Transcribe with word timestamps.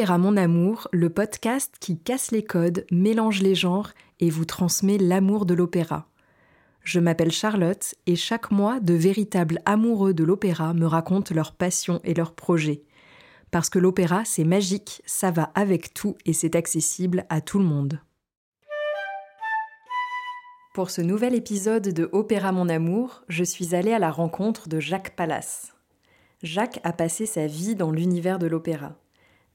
Opéra 0.00 0.16
Mon 0.16 0.38
Amour, 0.38 0.88
le 0.92 1.10
podcast 1.10 1.74
qui 1.78 1.98
casse 1.98 2.30
les 2.30 2.42
codes, 2.42 2.86
mélange 2.90 3.42
les 3.42 3.54
genres 3.54 3.90
et 4.18 4.30
vous 4.30 4.46
transmet 4.46 4.96
l'amour 4.96 5.44
de 5.44 5.52
l'opéra. 5.52 6.08
Je 6.84 7.00
m'appelle 7.00 7.32
Charlotte 7.32 7.94
et 8.06 8.16
chaque 8.16 8.50
mois, 8.50 8.80
de 8.80 8.94
véritables 8.94 9.60
amoureux 9.66 10.14
de 10.14 10.24
l'opéra 10.24 10.72
me 10.72 10.86
racontent 10.86 11.34
leurs 11.34 11.52
passions 11.52 12.00
et 12.02 12.14
leurs 12.14 12.32
projets. 12.32 12.82
Parce 13.50 13.68
que 13.68 13.78
l'opéra, 13.78 14.24
c'est 14.24 14.44
magique, 14.44 15.02
ça 15.04 15.30
va 15.30 15.52
avec 15.54 15.92
tout 15.92 16.16
et 16.24 16.32
c'est 16.32 16.56
accessible 16.56 17.26
à 17.28 17.42
tout 17.42 17.58
le 17.58 17.66
monde. 17.66 18.00
Pour 20.72 20.88
ce 20.88 21.02
nouvel 21.02 21.34
épisode 21.34 21.88
de 21.88 22.08
Opéra 22.12 22.52
Mon 22.52 22.70
Amour, 22.70 23.22
je 23.28 23.44
suis 23.44 23.74
allée 23.74 23.92
à 23.92 23.98
la 23.98 24.10
rencontre 24.10 24.66
de 24.66 24.80
Jacques 24.80 25.14
Pallas. 25.14 25.74
Jacques 26.42 26.80
a 26.84 26.94
passé 26.94 27.26
sa 27.26 27.46
vie 27.46 27.74
dans 27.74 27.90
l'univers 27.90 28.38
de 28.38 28.46
l'opéra. 28.46 28.96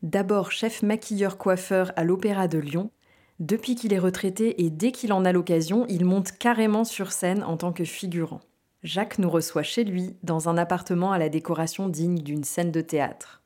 D'abord 0.02 0.52
chef 0.52 0.84
maquilleur-coiffeur 0.84 1.91
à 1.95 2.04
l'Opéra 2.04 2.48
de 2.48 2.58
Lyon, 2.59 2.91
depuis 3.40 3.76
qu'il 3.76 3.94
est 3.94 3.99
retraité 3.99 4.63
et 4.63 4.70
dès 4.70 4.91
qu'il 4.91 5.12
en 5.12 5.26
a 5.26 5.31
l'occasion, 5.31 5.85
il 5.90 6.05
monte 6.05 6.31
carrément 6.31 6.84
sur 6.84 7.12
scène 7.12 7.44
en 7.44 7.58
tant 7.58 7.73
que 7.73 7.84
figurant. 7.84 8.40
Jacques 8.84 9.20
nous 9.20 9.30
reçoit 9.30 9.63
chez 9.63 9.84
lui, 9.84 10.16
dans 10.23 10.48
un 10.48 10.58
appartement 10.58 11.12
à 11.12 11.18
la 11.18 11.27
décoration 11.27 11.90
digne 11.90 12.20
d'une 12.20 12.44
scène 12.44 12.71
de 12.71 12.81
théâtre. 12.81 13.41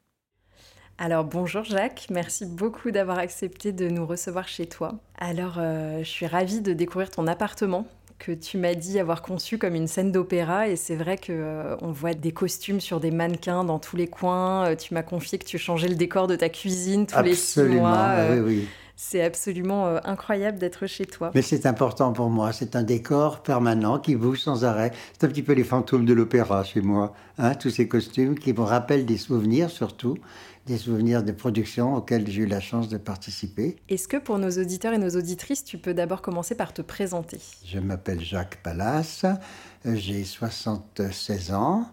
Alors 1.02 1.24
bonjour 1.24 1.64
Jacques, 1.64 2.08
merci 2.10 2.46
beaucoup 2.46 2.92
d'avoir 2.92 3.20
accepté 3.20 3.72
de 3.72 3.88
nous 3.88 4.06
recevoir 4.06 4.50
chez 4.50 4.66
toi. 4.68 5.00
Alors 5.18 5.56
euh, 5.58 6.00
je 6.00 6.10
suis 6.10 6.28
ravie 6.28 6.60
de 6.60 6.74
découvrir 6.74 7.10
ton 7.10 7.26
appartement 7.26 7.88
que 8.20 8.34
tu 8.34 8.58
m'as 8.58 8.76
dit 8.76 9.00
avoir 9.00 9.22
conçu 9.22 9.58
comme 9.58 9.76
une 9.76 9.88
scène 9.88 10.12
d'opéra 10.12 10.68
et 10.68 10.76
c'est 10.76 10.96
vrai 10.96 11.18
que 11.18 11.32
euh, 11.32 11.76
on 11.82 11.92
voit 11.92 12.14
des 12.14 12.34
costumes 12.34 12.82
sur 12.82 13.00
des 13.00 13.12
mannequins 13.12 13.64
dans 13.64 13.80
tous 13.80 13.96
les 13.96 14.08
coins. 14.08 14.68
Euh, 14.68 14.76
tu 14.76 14.94
m'as 14.94 15.04
confié 15.04 15.40
que 15.40 15.46
tu 15.46 15.58
changeais 15.58 15.88
le 15.88 15.96
décor 15.96 16.28
de 16.28 16.36
ta 16.36 16.50
cuisine 16.50 17.08
tous 17.08 17.22
les 17.24 17.34
six 17.34 17.62
mois. 17.62 18.16
oui, 18.32 18.40
oui. 18.40 18.68
C'est 19.02 19.24
absolument 19.24 19.96
incroyable 20.04 20.60
d'être 20.60 20.86
chez 20.86 21.06
toi. 21.06 21.32
Mais 21.34 21.42
c'est 21.42 21.66
important 21.66 22.12
pour 22.12 22.30
moi. 22.30 22.52
C'est 22.52 22.76
un 22.76 22.84
décor 22.84 23.42
permanent 23.44 23.98
qui 23.98 24.18
bouge 24.18 24.42
sans 24.42 24.66
arrêt. 24.66 24.92
C'est 25.14 25.26
un 25.26 25.30
petit 25.30 25.42
peu 25.42 25.54
les 25.54 25.64
fantômes 25.64 26.04
de 26.04 26.14
l'opéra 26.14 26.66
chez 26.66 26.82
moi. 26.82 27.14
Hein, 27.38 27.56
tous 27.56 27.70
ces 27.70 27.88
costumes 27.88 28.38
qui 28.38 28.52
me 28.52 28.60
rappellent 28.60 29.06
des 29.06 29.18
souvenirs 29.18 29.70
surtout 29.70 30.18
des 30.70 30.78
souvenirs 30.78 31.24
de 31.24 31.32
production 31.32 31.96
auxquels 31.96 32.30
j'ai 32.30 32.44
eu 32.44 32.46
la 32.46 32.60
chance 32.60 32.90
de 32.90 32.98
participer. 32.98 33.78
Est-ce 33.90 34.08
que 34.08 34.18
pour 34.18 34.38
nos 34.38 34.52
auditeurs 34.52 34.94
et 34.94 35.00
nos 35.00 35.10
auditrices, 35.10 35.64
tu 35.64 35.80
peux 35.80 35.96
d'abord 35.96 36.22
commencer 36.22 36.54
par 36.54 36.74
te 36.74 36.84
présenter? 36.84 37.40
Je 37.66 37.80
m'appelle 37.80 38.22
Jacques 38.22 38.62
Pallas, 38.62 39.26
j'ai 39.84 40.24
76 40.24 41.54
ans 41.54 41.90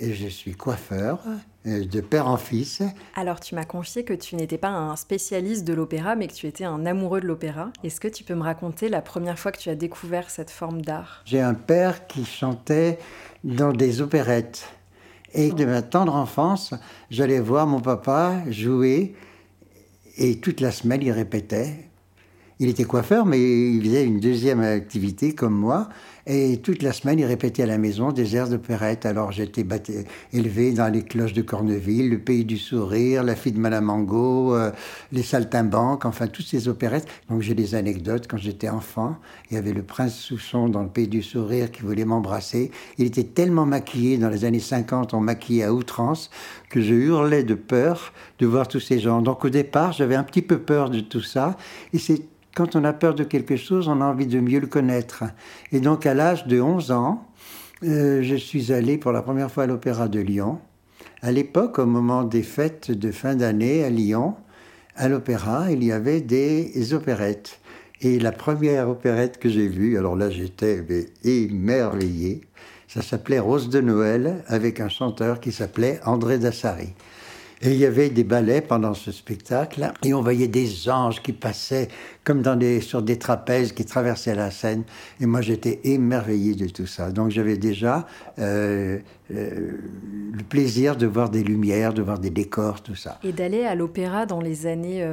et 0.00 0.14
je 0.14 0.26
suis 0.26 0.54
coiffeur 0.54 1.20
euh, 1.66 1.84
de 1.84 2.00
père 2.00 2.26
en 2.26 2.38
fils. 2.38 2.82
Alors 3.14 3.38
tu 3.38 3.54
m'as 3.54 3.66
confié 3.66 4.02
que 4.02 4.14
tu 4.14 4.34
n'étais 4.34 4.58
pas 4.58 4.70
un 4.70 4.96
spécialiste 4.96 5.64
de 5.64 5.74
l'opéra, 5.74 6.16
mais 6.16 6.26
que 6.26 6.32
tu 6.32 6.46
étais 6.46 6.64
un 6.64 6.86
amoureux 6.86 7.20
de 7.20 7.26
l'opéra. 7.26 7.70
Est-ce 7.84 8.00
que 8.00 8.08
tu 8.08 8.24
peux 8.24 8.34
me 8.34 8.42
raconter 8.42 8.88
la 8.88 9.02
première 9.02 9.38
fois 9.38 9.52
que 9.52 9.58
tu 9.58 9.68
as 9.68 9.74
découvert 9.74 10.30
cette 10.30 10.50
forme 10.50 10.80
d'art? 10.82 11.22
J'ai 11.26 11.40
un 11.40 11.54
père 11.54 12.06
qui 12.06 12.24
chantait 12.24 12.98
dans 13.44 13.72
des 13.72 14.00
opérettes. 14.00 14.68
Et 15.32 15.52
de 15.52 15.64
ma 15.64 15.82
tendre 15.82 16.16
enfance, 16.16 16.74
j'allais 17.08 17.38
voir 17.38 17.66
mon 17.68 17.80
papa 17.80 18.42
jouer 18.48 19.14
et 20.16 20.40
toute 20.40 20.60
la 20.60 20.72
semaine 20.72 21.02
il 21.02 21.12
répétait. 21.12 21.90
Il 22.58 22.68
était 22.68 22.84
coiffeur, 22.84 23.24
mais 23.24 23.38
il 23.38 23.82
faisait 23.82 24.04
une 24.04 24.20
deuxième 24.20 24.60
activité 24.60 25.34
comme 25.34 25.54
moi. 25.54 25.88
Et 26.32 26.58
toute 26.58 26.84
la 26.84 26.92
semaine, 26.92 27.18
il 27.18 27.24
répétait 27.24 27.64
à 27.64 27.66
la 27.66 27.76
maison 27.76 28.12
des 28.12 28.36
airs 28.36 28.48
d'opérette. 28.48 29.04
Alors 29.04 29.32
j'étais 29.32 29.66
élevé 30.32 30.70
dans 30.70 30.86
les 30.86 31.02
cloches 31.02 31.32
de 31.32 31.42
Corneville, 31.42 32.08
Le 32.08 32.20
Pays 32.20 32.44
du 32.44 32.56
Sourire, 32.56 33.24
La 33.24 33.34
fille 33.34 33.50
de 33.50 33.58
Madame 33.58 33.90
Angot, 33.90 34.54
euh, 34.54 34.70
Les 35.10 35.24
Saltimbanques, 35.24 36.04
enfin 36.04 36.28
toutes 36.28 36.46
ces 36.46 36.68
opérettes. 36.68 37.08
Donc 37.28 37.42
j'ai 37.42 37.54
des 37.54 37.74
anecdotes. 37.74 38.28
Quand 38.28 38.36
j'étais 38.36 38.68
enfant, 38.68 39.16
il 39.50 39.54
y 39.54 39.56
avait 39.56 39.72
le 39.72 39.82
prince 39.82 40.14
Souchon 40.14 40.68
dans 40.68 40.84
Le 40.84 40.88
Pays 40.88 41.08
du 41.08 41.20
Sourire 41.20 41.72
qui 41.72 41.82
voulait 41.82 42.04
m'embrasser. 42.04 42.70
Il 42.96 43.06
était 43.06 43.24
tellement 43.24 43.66
maquillé, 43.66 44.16
dans 44.16 44.28
les 44.28 44.44
années 44.44 44.60
50, 44.60 45.14
on 45.14 45.20
maquillait 45.20 45.64
à 45.64 45.74
outrance, 45.74 46.30
que 46.68 46.80
je 46.80 46.94
hurlais 46.94 47.42
de 47.42 47.54
peur 47.54 48.12
de 48.38 48.46
voir 48.46 48.68
tous 48.68 48.78
ces 48.78 49.00
gens. 49.00 49.20
Donc 49.20 49.44
au 49.44 49.50
départ, 49.50 49.90
j'avais 49.90 50.14
un 50.14 50.22
petit 50.22 50.42
peu 50.42 50.58
peur 50.58 50.90
de 50.90 51.00
tout 51.00 51.22
ça. 51.22 51.56
Et 51.92 51.98
c'est 51.98 52.22
quand 52.54 52.74
on 52.74 52.84
a 52.84 52.92
peur 52.92 53.14
de 53.14 53.24
quelque 53.24 53.56
chose, 53.56 53.88
on 53.88 54.00
a 54.00 54.04
envie 54.04 54.26
de 54.26 54.40
mieux 54.40 54.60
le 54.60 54.66
connaître. 54.66 55.24
Et 55.72 55.80
donc, 55.80 56.04
à 56.04 56.14
l'âge 56.20 56.46
de 56.46 56.60
11 56.60 56.90
ans, 56.90 57.26
euh, 57.82 58.22
je 58.22 58.34
suis 58.34 58.74
allé 58.74 58.98
pour 58.98 59.10
la 59.10 59.22
première 59.22 59.50
fois 59.50 59.62
à 59.62 59.66
l'Opéra 59.66 60.06
de 60.06 60.20
Lyon. 60.20 60.58
À 61.22 61.32
l'époque, 61.32 61.78
au 61.78 61.86
moment 61.86 62.24
des 62.24 62.42
fêtes 62.42 62.90
de 62.90 63.10
fin 63.10 63.36
d'année 63.36 63.84
à 63.84 63.88
Lyon, 63.88 64.34
à 64.96 65.08
l'opéra, 65.08 65.72
il 65.72 65.82
y 65.82 65.92
avait 65.92 66.20
des 66.20 66.92
opérettes. 66.92 67.58
Et 68.02 68.18
la 68.18 68.32
première 68.32 68.90
opérette 68.90 69.38
que 69.38 69.48
j'ai 69.48 69.66
vue, 69.66 69.96
alors 69.96 70.14
là 70.14 70.28
j'étais 70.28 70.84
émerveillé, 71.24 72.42
ça 72.86 73.00
s'appelait 73.00 73.38
Rose 73.38 73.70
de 73.70 73.80
Noël 73.80 74.44
avec 74.46 74.78
un 74.78 74.90
chanteur 74.90 75.40
qui 75.40 75.52
s'appelait 75.52 76.00
André 76.04 76.38
Dassari. 76.38 76.92
Et 77.62 77.72
il 77.72 77.76
y 77.76 77.84
avait 77.84 78.08
des 78.08 78.24
ballets 78.24 78.62
pendant 78.62 78.94
ce 78.94 79.12
spectacle, 79.12 79.92
et 80.02 80.14
on 80.14 80.22
voyait 80.22 80.48
des 80.48 80.88
anges 80.88 81.22
qui 81.22 81.34
passaient 81.34 81.88
comme 82.24 82.40
dans 82.40 82.56
des, 82.56 82.80
sur 82.80 83.02
des 83.02 83.18
trapèzes 83.18 83.72
qui 83.72 83.84
traversaient 83.84 84.34
la 84.34 84.50
scène. 84.50 84.84
Et 85.20 85.26
moi, 85.26 85.42
j'étais 85.42 85.78
émerveillé 85.84 86.54
de 86.54 86.68
tout 86.68 86.86
ça. 86.86 87.10
Donc, 87.10 87.30
j'avais 87.30 87.58
déjà 87.58 88.06
euh, 88.38 88.98
euh, 89.30 89.72
le 90.32 90.42
plaisir 90.42 90.96
de 90.96 91.06
voir 91.06 91.28
des 91.28 91.42
lumières, 91.42 91.92
de 91.92 92.00
voir 92.00 92.18
des 92.18 92.30
décors, 92.30 92.82
tout 92.82 92.94
ça. 92.94 93.18
Et 93.22 93.32
d'aller 93.32 93.66
à 93.66 93.74
l'opéra 93.74 94.24
dans 94.24 94.40
les 94.40 94.66
années 94.66 95.06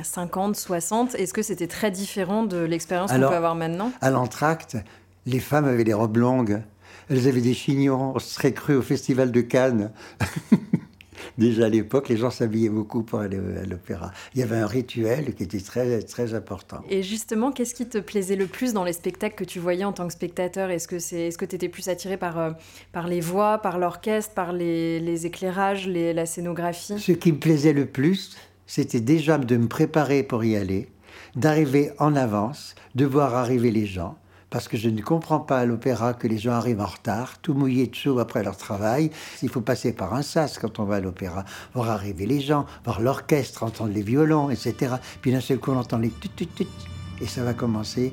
50, 0.00 0.50
euh, 0.50 0.60
60, 0.60 1.14
est-ce 1.16 1.34
que 1.34 1.42
c'était 1.42 1.66
très 1.66 1.90
différent 1.90 2.44
de 2.44 2.58
l'expérience 2.58 3.10
qu'on 3.10 3.18
peut 3.18 3.26
avoir 3.26 3.56
maintenant? 3.56 3.90
À 4.00 4.10
l'entracte, 4.10 4.76
les 5.26 5.40
femmes 5.40 5.64
avaient 5.64 5.82
des 5.82 5.94
robes 5.94 6.18
longues. 6.18 6.62
Elles 7.08 7.26
avaient 7.26 7.40
des 7.40 7.54
chignons. 7.54 8.12
On 8.14 8.18
serait 8.20 8.52
cru 8.52 8.76
au 8.76 8.82
Festival 8.82 9.32
de 9.32 9.40
Cannes. 9.40 9.90
déjà 11.38 11.66
à 11.66 11.68
l'époque, 11.68 12.08
les 12.08 12.16
gens 12.16 12.30
s'habillaient 12.30 12.68
beaucoup 12.68 13.02
pour 13.02 13.20
aller 13.20 13.38
à 13.38 13.66
l'opéra. 13.66 14.12
Il 14.34 14.40
y 14.40 14.42
avait 14.42 14.56
un 14.56 14.66
rituel 14.66 15.34
qui 15.34 15.42
était 15.42 15.60
très, 15.60 16.02
très 16.02 16.34
important. 16.34 16.82
Et 16.88 17.02
justement, 17.02 17.52
qu'est-ce 17.52 17.74
qui 17.74 17.88
te 17.88 17.98
plaisait 17.98 18.36
le 18.36 18.46
plus 18.46 18.72
dans 18.72 18.84
les 18.84 18.92
spectacles 18.92 19.36
que 19.36 19.44
tu 19.44 19.58
voyais 19.58 19.84
en 19.84 19.92
tant 19.92 20.06
que 20.06 20.12
spectateur? 20.12 20.70
Est-ce 20.70 20.88
que 20.88 21.44
tu 21.44 21.54
étais 21.54 21.68
plus 21.68 21.88
attiré 21.88 22.16
par, 22.16 22.38
euh, 22.38 22.50
par 22.92 23.08
les 23.08 23.20
voix, 23.20 23.58
par 23.58 23.78
l'orchestre, 23.78 24.34
par 24.34 24.52
les, 24.52 25.00
les 25.00 25.26
éclairages, 25.26 25.86
les, 25.86 26.12
la 26.12 26.26
scénographie? 26.26 26.98
Ce 26.98 27.12
qui 27.12 27.32
me 27.32 27.38
plaisait 27.38 27.72
le 27.72 27.86
plus, 27.86 28.36
c'était 28.66 29.00
déjà 29.00 29.38
de 29.38 29.56
me 29.56 29.68
préparer 29.68 30.22
pour 30.22 30.44
y 30.44 30.56
aller, 30.56 30.88
d'arriver 31.34 31.90
en 31.98 32.14
avance, 32.16 32.74
de 32.94 33.04
voir 33.04 33.34
arriver 33.34 33.70
les 33.70 33.86
gens 33.86 34.16
parce 34.50 34.68
que 34.68 34.76
je 34.76 34.88
ne 34.88 35.00
comprends 35.00 35.40
pas 35.40 35.60
à 35.60 35.64
l'opéra 35.64 36.12
que 36.12 36.26
les 36.26 36.38
gens 36.38 36.52
arrivent 36.52 36.80
en 36.80 36.86
retard, 36.86 37.38
tout 37.40 37.54
mouillés 37.54 37.86
de 37.86 37.94
chaud 37.94 38.18
après 38.18 38.42
leur 38.42 38.56
travail. 38.56 39.10
Il 39.42 39.48
faut 39.48 39.60
passer 39.60 39.92
par 39.92 40.14
un 40.14 40.22
sas 40.22 40.58
quand 40.58 40.78
on 40.78 40.84
va 40.84 40.96
à 40.96 41.00
l'opéra, 41.00 41.44
voir 41.74 41.90
arriver 41.90 42.26
les 42.26 42.40
gens, 42.40 42.66
voir 42.84 43.00
l'orchestre, 43.00 43.62
entendre 43.62 43.92
les 43.92 44.02
violons, 44.02 44.50
etc. 44.50 44.96
Puis 45.22 45.32
d'un 45.32 45.40
seul 45.40 45.58
coup, 45.58 45.70
on 45.70 45.78
entend 45.78 45.98
les 45.98 46.10
tut 46.10 46.28
tut 46.28 46.46
tut, 46.46 46.66
et 47.20 47.26
ça 47.26 47.44
va 47.44 47.54
commencer. 47.54 48.12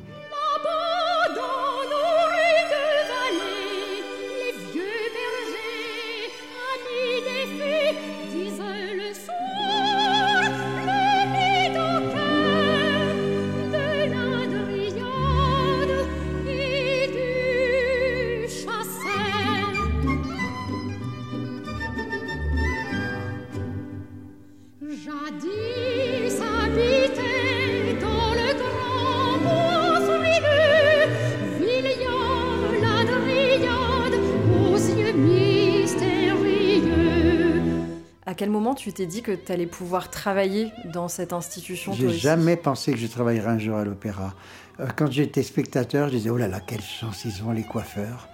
Moment 38.67 38.75
tu 38.75 38.91
t'es 38.91 39.05
dit 39.05 39.21
que 39.21 39.31
tu 39.31 39.51
allais 39.51 39.65
pouvoir 39.65 40.09
travailler 40.09 40.71
dans 40.85 41.07
cette 41.07 41.31
institution 41.31 41.93
J'ai 41.93 42.11
jamais 42.11 42.57
pensé 42.57 42.91
que 42.91 42.97
je 42.97 43.07
travaillerais 43.07 43.51
un 43.51 43.59
jour 43.59 43.77
à 43.77 43.85
l'opéra. 43.85 44.33
Euh, 44.79 44.87
quand 44.95 45.09
j'étais 45.09 45.41
spectateur, 45.41 46.09
je 46.09 46.17
disais 46.17 46.29
oh 46.29 46.37
là 46.37 46.49
là, 46.49 46.59
quelle 46.59 46.81
chance 46.81 47.23
ils 47.23 47.43
ont 47.43 47.51
les 47.51 47.63
coiffeurs, 47.63 48.27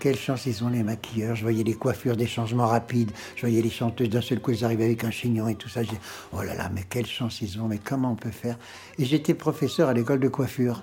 quelle 0.00 0.16
chance 0.16 0.44
ils 0.46 0.64
ont 0.64 0.68
les 0.68 0.82
maquilleurs. 0.82 1.36
Je 1.36 1.42
voyais 1.42 1.62
les 1.62 1.74
coiffures, 1.74 2.16
des 2.16 2.26
changements 2.26 2.66
rapides. 2.66 3.12
Je 3.36 3.42
voyais 3.42 3.62
les 3.62 3.70
chanteuses 3.70 4.10
d'un 4.10 4.20
seul 4.20 4.40
coup, 4.40 4.50
elles 4.50 4.64
arrivaient 4.64 4.86
avec 4.86 5.04
un 5.04 5.12
chignon 5.12 5.46
et 5.46 5.54
tout 5.54 5.68
ça. 5.68 5.84
Je 5.84 5.90
disais 5.90 6.00
oh 6.32 6.42
là 6.42 6.54
là, 6.54 6.68
mais 6.74 6.82
quelle 6.88 7.06
chance 7.06 7.40
ils 7.40 7.60
ont, 7.60 7.68
mais 7.68 7.78
comment 7.78 8.10
on 8.10 8.16
peut 8.16 8.30
faire? 8.30 8.58
Et 8.98 9.04
j'étais 9.04 9.34
professeur 9.34 9.88
à 9.88 9.94
l'école 9.94 10.18
de 10.18 10.28
coiffure. 10.28 10.82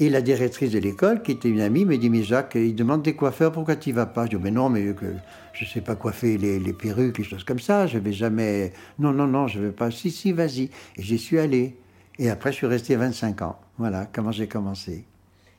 Et 0.00 0.08
la 0.08 0.22
directrice 0.22 0.72
de 0.72 0.78
l'école, 0.78 1.22
qui 1.22 1.32
était 1.32 1.50
une 1.50 1.60
amie, 1.60 1.84
me 1.84 1.98
dit 1.98 2.08
Mais 2.08 2.22
Jacques, 2.22 2.54
il 2.54 2.74
demande 2.74 3.02
des 3.02 3.14
coiffeurs, 3.14 3.52
pourquoi 3.52 3.76
tu 3.76 3.92
vas 3.92 4.06
pas? 4.06 4.24
Je 4.24 4.30
dis 4.30 4.42
Mais 4.42 4.50
non, 4.50 4.70
mais 4.70 4.94
je 5.52 5.64
sais 5.66 5.82
pas 5.82 5.94
coiffer 5.94 6.38
les, 6.38 6.58
les 6.58 6.72
perruques, 6.72 7.18
les 7.18 7.24
choses 7.24 7.44
comme 7.44 7.58
ça, 7.58 7.86
je 7.86 7.98
vais 7.98 8.14
jamais. 8.14 8.72
Non, 8.98 9.12
non, 9.12 9.26
non, 9.26 9.46
je 9.46 9.60
vais 9.60 9.72
pas. 9.72 9.90
Si, 9.90 10.10
si, 10.10 10.32
vas-y. 10.32 10.70
Et 10.96 11.02
j'y 11.02 11.18
suis 11.18 11.38
allé. 11.38 11.76
Et 12.18 12.30
après, 12.30 12.50
je 12.50 12.56
suis 12.56 12.66
resté 12.66 12.96
25 12.96 13.42
ans. 13.42 13.58
Voilà 13.76 14.08
comment 14.10 14.32
j'ai 14.32 14.48
commencé. 14.48 15.04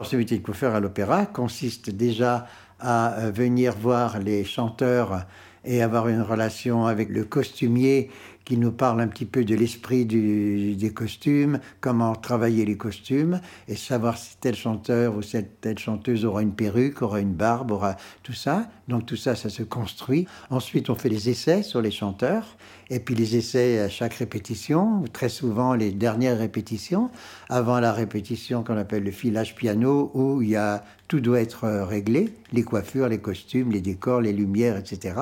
Ce 0.01 0.15
métier 0.15 0.39
de 0.39 0.43
coiffeur 0.43 0.73
à 0.73 0.79
l'opéra 0.79 1.27
consiste 1.27 1.91
déjà 1.91 2.47
à 2.79 3.19
euh, 3.19 3.31
venir 3.31 3.75
voir 3.75 4.17
les 4.17 4.43
chanteurs 4.43 5.27
et 5.63 5.83
avoir 5.83 6.07
une 6.07 6.21
relation 6.21 6.87
avec 6.87 7.09
le 7.09 7.23
costumier 7.23 8.09
qui 8.45 8.57
nous 8.57 8.71
parle 8.71 9.01
un 9.01 9.07
petit 9.07 9.25
peu 9.25 9.43
de 9.43 9.55
l'esprit 9.55 10.05
des 10.05 10.91
costumes, 10.93 11.59
comment 11.79 12.15
travailler 12.15 12.65
les 12.65 12.77
costumes, 12.77 13.39
et 13.67 13.75
savoir 13.75 14.17
si 14.17 14.37
tel 14.37 14.55
chanteur 14.55 15.15
ou 15.15 15.21
cette 15.21 15.61
telle 15.61 15.77
chanteuse 15.77 16.25
aura 16.25 16.41
une 16.41 16.53
perruque, 16.53 17.01
aura 17.01 17.19
une 17.19 17.33
barbe, 17.33 17.71
aura 17.71 17.95
tout 18.23 18.33
ça. 18.33 18.69
Donc 18.87 19.05
tout 19.05 19.15
ça, 19.15 19.35
ça 19.35 19.49
se 19.49 19.63
construit. 19.63 20.27
Ensuite, 20.49 20.89
on 20.89 20.95
fait 20.95 21.09
les 21.09 21.29
essais 21.29 21.63
sur 21.63 21.81
les 21.81 21.91
chanteurs, 21.91 22.57
et 22.91 22.99
puis 22.99 23.15
les 23.15 23.37
essais 23.37 23.79
à 23.79 23.87
chaque 23.87 24.15
répétition, 24.15 25.05
très 25.13 25.29
souvent 25.29 25.73
les 25.73 25.91
dernières 25.91 26.37
répétitions, 26.37 27.09
avant 27.47 27.79
la 27.79 27.93
répétition 27.93 28.63
qu'on 28.65 28.75
appelle 28.75 29.03
le 29.03 29.11
filage 29.11 29.55
piano, 29.55 30.11
où 30.13 30.41
il 30.41 30.49
y 30.49 30.55
a 30.57 30.83
tout 31.07 31.21
doit 31.21 31.39
être 31.39 31.67
réglé, 31.67 32.33
les 32.51 32.63
coiffures, 32.63 33.07
les 33.07 33.19
costumes, 33.19 33.71
les 33.71 33.79
décors, 33.79 34.19
les 34.19 34.33
lumières, 34.33 34.75
etc. 34.75 35.15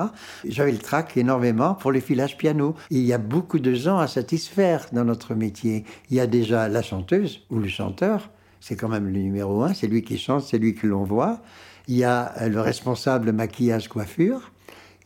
J'avais 0.44 0.72
le 0.72 0.78
trac 0.78 1.16
énormément 1.16 1.74
pour 1.74 1.92
le 1.92 2.00
filage 2.00 2.36
piano. 2.36 2.74
Il 2.90 3.02
y 3.02 3.12
a 3.12 3.18
beaucoup 3.18 3.60
de 3.60 3.72
gens 3.72 3.98
à 3.98 4.08
satisfaire 4.08 4.86
dans 4.92 5.04
notre 5.04 5.36
métier. 5.36 5.84
Il 6.10 6.16
y 6.16 6.20
a 6.20 6.26
déjà 6.26 6.68
la 6.68 6.82
chanteuse 6.82 7.44
ou 7.50 7.60
le 7.60 7.68
chanteur, 7.68 8.30
c'est 8.60 8.74
quand 8.74 8.88
même 8.88 9.06
le 9.06 9.20
numéro 9.20 9.62
un, 9.62 9.74
c'est 9.74 9.86
lui 9.86 10.02
qui 10.02 10.18
chante, 10.18 10.42
c'est 10.42 10.58
lui 10.58 10.74
que 10.74 10.88
l'on 10.88 11.04
voit. 11.04 11.40
Il 11.86 11.96
y 11.96 12.04
a 12.04 12.32
euh, 12.40 12.48
le 12.48 12.60
responsable 12.60 13.30
maquillage 13.30 13.88
coiffure, 13.88 14.50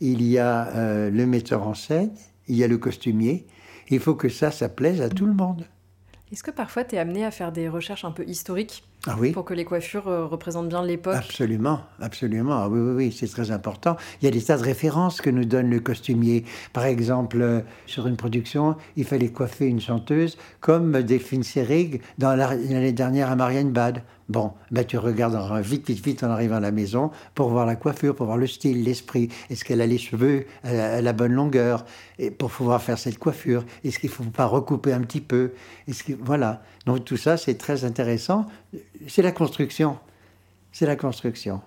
il 0.01 0.23
y 0.23 0.39
a 0.39 0.67
euh, 0.75 1.09
le 1.11 1.25
metteur 1.25 1.67
en 1.67 1.73
scène, 1.73 2.11
il 2.47 2.55
y 2.55 2.63
a 2.63 2.67
le 2.67 2.77
costumier. 2.77 3.47
Il 3.89 3.99
faut 3.99 4.15
que 4.15 4.29
ça, 4.29 4.51
ça 4.51 4.69
plaise 4.69 5.01
à 5.01 5.09
tout 5.09 5.25
le 5.25 5.33
monde. 5.33 5.65
Est-ce 6.31 6.43
que 6.43 6.51
parfois 6.51 6.83
tu 6.83 6.95
es 6.95 6.97
amené 6.97 7.23
à 7.23 7.29
faire 7.29 7.51
des 7.51 7.69
recherches 7.69 8.03
un 8.03 8.11
peu 8.11 8.23
historiques 8.27 8.83
ah 9.05 9.15
oui. 9.19 9.31
pour 9.31 9.45
que 9.45 9.53
les 9.53 9.63
coiffures 9.63 10.07
euh, 10.07 10.25
représentent 10.25 10.69
bien 10.69 10.83
l'époque? 10.83 11.15
Absolument, 11.15 11.81
absolument. 12.01 12.53
Ah 12.55 12.67
oui, 12.67 12.79
oui, 12.79 12.93
oui, 12.95 13.15
c'est 13.17 13.27
très 13.27 13.51
important. 13.51 13.95
Il 14.21 14.25
y 14.25 14.27
a 14.27 14.31
des 14.31 14.41
tas 14.41 14.57
de 14.57 14.63
références 14.63 15.21
que 15.21 15.29
nous 15.29 15.45
donne 15.45 15.69
le 15.69 15.79
costumier. 15.79 16.43
Par 16.73 16.85
exemple, 16.85 17.39
euh, 17.41 17.61
sur 17.85 18.07
une 18.07 18.17
production, 18.17 18.75
il 18.97 19.05
fallait 19.05 19.29
coiffer 19.29 19.67
une 19.67 19.79
chanteuse 19.79 20.35
comme 20.61 21.03
Delphine 21.03 21.43
Seyrig 21.43 22.01
dans 22.17 22.35
l'année 22.35 22.91
dernière 22.91 23.29
à 23.29 23.35
Marianne 23.35 23.71
Bad. 23.71 24.01
Bon, 24.27 24.53
ben 24.71 24.83
tu 24.83 24.97
regardes 24.97 25.37
vite, 25.61 25.87
vite, 25.87 26.03
vite 26.03 26.23
en 26.23 26.31
arrivant 26.31 26.55
à 26.55 26.59
la 26.59 26.71
maison 26.71 27.11
pour 27.35 27.49
voir 27.49 27.67
la 27.67 27.75
coiffure, 27.75 28.15
pour 28.15 28.25
voir 28.25 28.37
le 28.37 28.47
style, 28.47 28.83
l'esprit. 28.83 29.29
Est-ce 29.51 29.63
qu'elle 29.63 29.81
a 29.81 29.85
les 29.85 29.99
cheveux 29.99 30.45
à 30.63 31.01
la 31.01 31.13
bonne 31.13 31.33
longueur? 31.33 31.85
Et 32.17 32.31
pour 32.31 32.49
pouvoir 32.49 32.81
faire 32.81 32.97
cette 32.97 33.19
coiffure 33.19 33.65
Est-ce 33.83 33.99
qu'il 33.99 34.09
ne 34.09 34.15
faut 34.15 34.23
pas 34.23 34.45
recouper 34.45 34.93
un 34.93 35.01
petit 35.01 35.21
peu? 35.21 35.51
Est-ce 35.87 36.03
que, 36.03 36.13
Voilà. 36.19 36.63
Donc 36.87 37.05
tout 37.05 37.17
ça, 37.17 37.37
c'est 37.37 37.55
très 37.55 37.85
intéressant. 37.85 38.47
C'est 39.07 39.21
la 39.21 39.31
construction. 39.31 39.97
C'est 40.71 40.87
la 40.87 40.95
construction. 40.95 41.61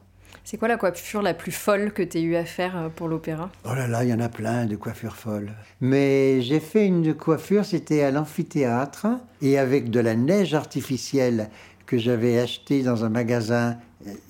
C'est 0.44 0.56
quoi 0.56 0.68
la 0.68 0.78
coiffure 0.78 1.22
la 1.22 1.34
plus 1.34 1.52
folle 1.52 1.92
que 1.92 2.02
tu 2.02 2.18
aies 2.18 2.22
eu 2.22 2.34
à 2.34 2.44
faire 2.44 2.76
euh, 2.76 2.88
pour 2.88 3.06
l'opéra? 3.06 3.50
Oh 3.64 3.74
là 3.74 3.86
là, 3.86 4.02
il 4.02 4.10
y 4.10 4.14
en 4.14 4.20
a 4.20 4.30
plein 4.30 4.64
de 4.64 4.76
coiffures 4.76 5.16
folles. 5.16 5.52
Mais 5.82 6.40
j'ai 6.40 6.58
fait 6.58 6.86
une 6.86 7.14
coiffure, 7.14 7.66
c'était 7.66 8.02
à 8.02 8.10
l'amphithéâtre, 8.10 9.06
et 9.42 9.58
avec 9.58 9.90
de 9.90 10.00
la 10.00 10.14
neige 10.14 10.54
artificielle 10.54 11.50
que 11.88 11.96
j'avais 11.96 12.38
acheté 12.38 12.82
dans 12.82 13.04
un 13.04 13.08
magasin 13.08 13.78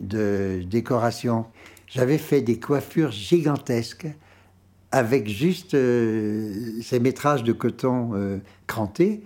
de 0.00 0.62
décoration. 0.64 1.44
J'avais 1.88 2.16
fait 2.16 2.40
des 2.40 2.60
coiffures 2.60 3.10
gigantesques 3.10 4.06
avec 4.93 5.28
juste 5.28 5.75
euh, 5.75 6.81
ces 6.82 7.00
métrages 7.00 7.43
de 7.43 7.52
coton 7.52 8.10
euh, 8.14 8.38
cranté 8.69 9.22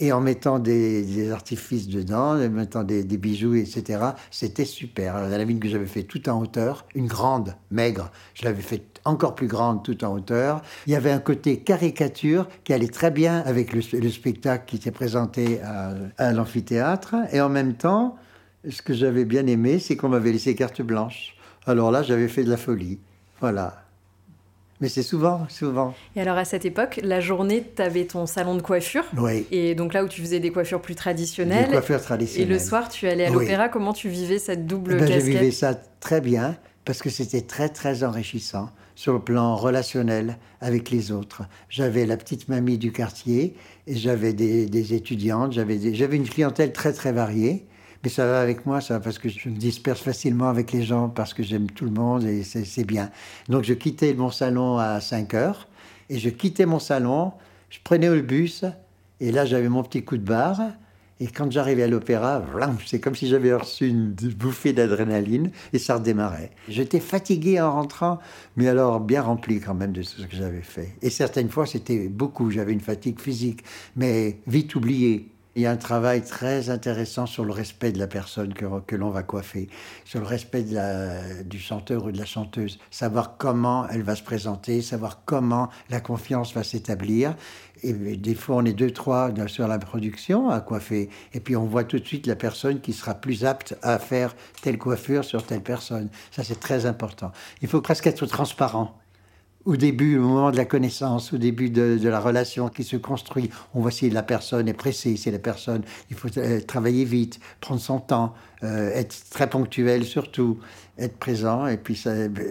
et 0.00 0.12
en 0.12 0.20
mettant 0.20 0.58
des, 0.58 1.30
artifices 1.30 1.86
dedans, 1.86 2.36
en 2.40 2.50
mettant 2.50 2.82
des, 2.82 3.04
bijoux, 3.04 3.54
etc. 3.54 4.00
C'était 4.30 4.64
super. 4.64 5.20
la 5.28 5.38
lamine 5.38 5.60
que 5.60 5.68
j'avais 5.68 5.86
fait 5.86 6.02
tout 6.02 6.28
en 6.28 6.40
hauteur, 6.40 6.86
une 6.94 7.06
grande, 7.06 7.54
maigre, 7.70 8.10
je 8.34 8.44
l'avais 8.44 8.62
fait 8.62 8.82
encore 9.04 9.34
plus 9.34 9.46
grande 9.46 9.84
tout 9.84 10.02
en 10.04 10.14
hauteur. 10.14 10.62
Il 10.86 10.92
y 10.92 10.96
avait 10.96 11.10
un 11.10 11.20
côté 11.20 11.58
caricature 11.60 12.48
qui 12.64 12.72
allait 12.72 12.88
très 12.88 13.10
bien 13.10 13.40
avec 13.40 13.72
le, 13.72 13.80
spectacle 14.10 14.64
qui 14.66 14.76
était 14.76 14.90
présenté 14.90 15.60
à 15.62 16.32
l'amphithéâtre. 16.32 17.14
Et 17.32 17.40
en 17.40 17.48
même 17.48 17.74
temps, 17.74 18.16
ce 18.68 18.82
que 18.82 18.92
j'avais 18.92 19.24
bien 19.24 19.46
aimé, 19.46 19.78
c'est 19.78 19.96
qu'on 19.96 20.08
m'avait 20.08 20.32
laissé 20.32 20.54
carte 20.54 20.82
blanche. 20.82 21.34
Alors 21.66 21.90
là, 21.90 22.02
j'avais 22.02 22.28
fait 22.28 22.44
de 22.44 22.50
la 22.50 22.56
folie. 22.56 22.98
Voilà. 23.40 23.84
Mais 24.80 24.88
c'est 24.88 25.02
souvent, 25.02 25.46
souvent. 25.48 25.94
Et 26.16 26.20
alors 26.20 26.38
à 26.38 26.44
cette 26.44 26.64
époque, 26.64 27.00
la 27.02 27.20
journée, 27.20 27.64
tu 27.76 27.82
avais 27.82 28.04
ton 28.04 28.26
salon 28.26 28.54
de 28.54 28.62
coiffure. 28.62 29.04
Oui. 29.18 29.46
Et 29.50 29.74
donc 29.74 29.92
là 29.92 30.04
où 30.04 30.08
tu 30.08 30.22
faisais 30.22 30.40
des 30.40 30.50
coiffures 30.50 30.80
plus 30.80 30.94
traditionnelles. 30.94 31.66
Des 31.66 31.72
coiffures 31.72 32.00
traditionnelles. 32.00 32.50
Et 32.50 32.52
le 32.52 32.58
soir, 32.58 32.88
tu 32.88 33.06
allais 33.06 33.26
à 33.26 33.30
l'opéra. 33.30 33.68
Comment 33.68 33.92
tu 33.92 34.08
vivais 34.08 34.38
cette 34.38 34.66
double 34.66 34.92
eh 34.92 35.00
ben, 35.00 35.08
casquette 35.08 35.24
Je 35.24 35.30
vivais 35.30 35.50
ça 35.50 35.74
très 36.00 36.20
bien 36.20 36.56
parce 36.84 37.02
que 37.02 37.10
c'était 37.10 37.42
très, 37.42 37.68
très 37.68 38.04
enrichissant 38.04 38.70
sur 38.94 39.12
le 39.12 39.20
plan 39.20 39.54
relationnel 39.54 40.38
avec 40.60 40.90
les 40.90 41.12
autres. 41.12 41.42
J'avais 41.68 42.06
la 42.06 42.16
petite 42.16 42.48
mamie 42.48 42.78
du 42.78 42.92
quartier 42.92 43.54
et 43.86 43.96
j'avais 43.96 44.32
des, 44.32 44.66
des 44.66 44.94
étudiantes, 44.94 45.52
j'avais 45.52 46.16
une 46.16 46.28
clientèle 46.28 46.72
très, 46.72 46.92
très 46.92 47.12
variée. 47.12 47.66
Mais 48.02 48.08
ça 48.08 48.26
va 48.26 48.40
avec 48.40 48.64
moi, 48.64 48.80
ça, 48.80 48.98
parce 48.98 49.18
que 49.18 49.28
je 49.28 49.48
me 49.48 49.56
disperse 49.56 50.00
facilement 50.00 50.48
avec 50.48 50.72
les 50.72 50.82
gens, 50.82 51.08
parce 51.08 51.34
que 51.34 51.42
j'aime 51.42 51.70
tout 51.70 51.84
le 51.84 51.90
monde 51.90 52.24
et 52.24 52.42
c'est 52.42 52.84
bien. 52.84 53.10
Donc 53.48 53.64
je 53.64 53.74
quittais 53.74 54.14
mon 54.14 54.30
salon 54.30 54.78
à 54.78 55.00
5 55.00 55.34
heures 55.34 55.68
et 56.08 56.18
je 56.18 56.30
quittais 56.30 56.66
mon 56.66 56.78
salon, 56.78 57.32
je 57.68 57.78
prenais 57.84 58.08
le 58.08 58.22
bus 58.22 58.64
et 59.20 59.32
là 59.32 59.44
j'avais 59.44 59.68
mon 59.68 59.82
petit 59.82 60.02
coup 60.02 60.16
de 60.16 60.24
barre. 60.24 60.62
Et 61.22 61.26
quand 61.26 61.52
j'arrivais 61.52 61.82
à 61.82 61.86
l'opéra, 61.86 62.42
c'est 62.86 62.98
comme 62.98 63.14
si 63.14 63.28
j'avais 63.28 63.52
reçu 63.52 63.88
une 63.88 64.12
bouffée 64.12 64.72
d'adrénaline 64.72 65.50
et 65.74 65.78
ça 65.78 65.96
redémarrait. 65.96 66.50
J'étais 66.66 66.98
fatigué 66.98 67.60
en 67.60 67.72
rentrant, 67.72 68.20
mais 68.56 68.68
alors 68.68 69.00
bien 69.00 69.20
rempli 69.20 69.60
quand 69.60 69.74
même 69.74 69.92
de 69.92 70.00
ce 70.00 70.22
que 70.22 70.34
j'avais 70.34 70.62
fait. 70.62 70.94
Et 71.02 71.10
certaines 71.10 71.50
fois, 71.50 71.66
c'était 71.66 72.08
beaucoup. 72.08 72.50
J'avais 72.50 72.72
une 72.72 72.80
fatigue 72.80 73.20
physique, 73.20 73.62
mais 73.96 74.38
vite 74.46 74.74
oubliée. 74.74 75.28
Il 75.56 75.62
y 75.62 75.66
a 75.66 75.72
un 75.72 75.76
travail 75.76 76.22
très 76.22 76.70
intéressant 76.70 77.26
sur 77.26 77.44
le 77.44 77.50
respect 77.50 77.90
de 77.90 77.98
la 77.98 78.06
personne 78.06 78.54
que, 78.54 78.94
l'on 78.94 79.10
va 79.10 79.24
coiffer, 79.24 79.68
sur 80.04 80.20
le 80.20 80.26
respect 80.26 80.64
du 81.44 81.58
chanteur 81.58 82.04
ou 82.04 82.12
de 82.12 82.18
la 82.18 82.24
chanteuse, 82.24 82.78
savoir 82.92 83.36
comment 83.36 83.88
elle 83.88 84.02
va 84.02 84.14
se 84.14 84.22
présenter, 84.22 84.80
savoir 84.80 85.24
comment 85.24 85.68
la 85.88 86.00
confiance 86.00 86.54
va 86.54 86.62
s'établir. 86.62 87.34
Et 87.82 87.92
des 87.92 88.34
fois, 88.36 88.56
on 88.56 88.64
est 88.64 88.72
deux, 88.72 88.92
trois 88.92 89.32
sur 89.48 89.66
la 89.66 89.78
production 89.80 90.50
à 90.50 90.60
coiffer. 90.60 91.08
Et 91.34 91.40
puis, 91.40 91.56
on 91.56 91.64
voit 91.64 91.84
tout 91.84 91.98
de 91.98 92.06
suite 92.06 92.28
la 92.28 92.36
personne 92.36 92.80
qui 92.80 92.92
sera 92.92 93.14
plus 93.14 93.44
apte 93.44 93.76
à 93.82 93.98
faire 93.98 94.36
telle 94.62 94.78
coiffure 94.78 95.24
sur 95.24 95.44
telle 95.44 95.62
personne. 95.62 96.10
Ça, 96.30 96.44
c'est 96.44 96.60
très 96.60 96.86
important. 96.86 97.32
Il 97.60 97.66
faut 97.66 97.80
presque 97.80 98.06
être 98.06 98.24
transparent 98.26 98.99
au 99.64 99.76
début, 99.76 100.16
au 100.16 100.22
moment 100.22 100.50
de 100.50 100.56
la 100.56 100.64
connaissance, 100.64 101.32
au 101.32 101.38
début 101.38 101.70
de, 101.70 101.98
la 102.02 102.20
relation 102.20 102.68
qui 102.68 102.82
se 102.82 102.96
construit, 102.96 103.50
on 103.74 103.80
voit 103.80 103.90
si 103.90 104.08
la 104.08 104.22
personne 104.22 104.68
est 104.68 104.74
pressée, 104.74 105.16
si 105.16 105.30
la 105.30 105.38
personne, 105.38 105.82
il 106.08 106.16
faut 106.16 106.28
euh, 106.38 106.60
travailler 106.60 107.04
vite, 107.04 107.40
prendre 107.60 107.80
son 107.80 107.98
temps, 108.00 108.34
euh, 108.62 108.90
être 108.94 109.14
très 109.30 109.50
ponctuel 109.50 110.04
surtout, 110.04 110.58
être 110.98 111.16
présent 111.18 111.66
et 111.66 111.76
puis 111.76 112.02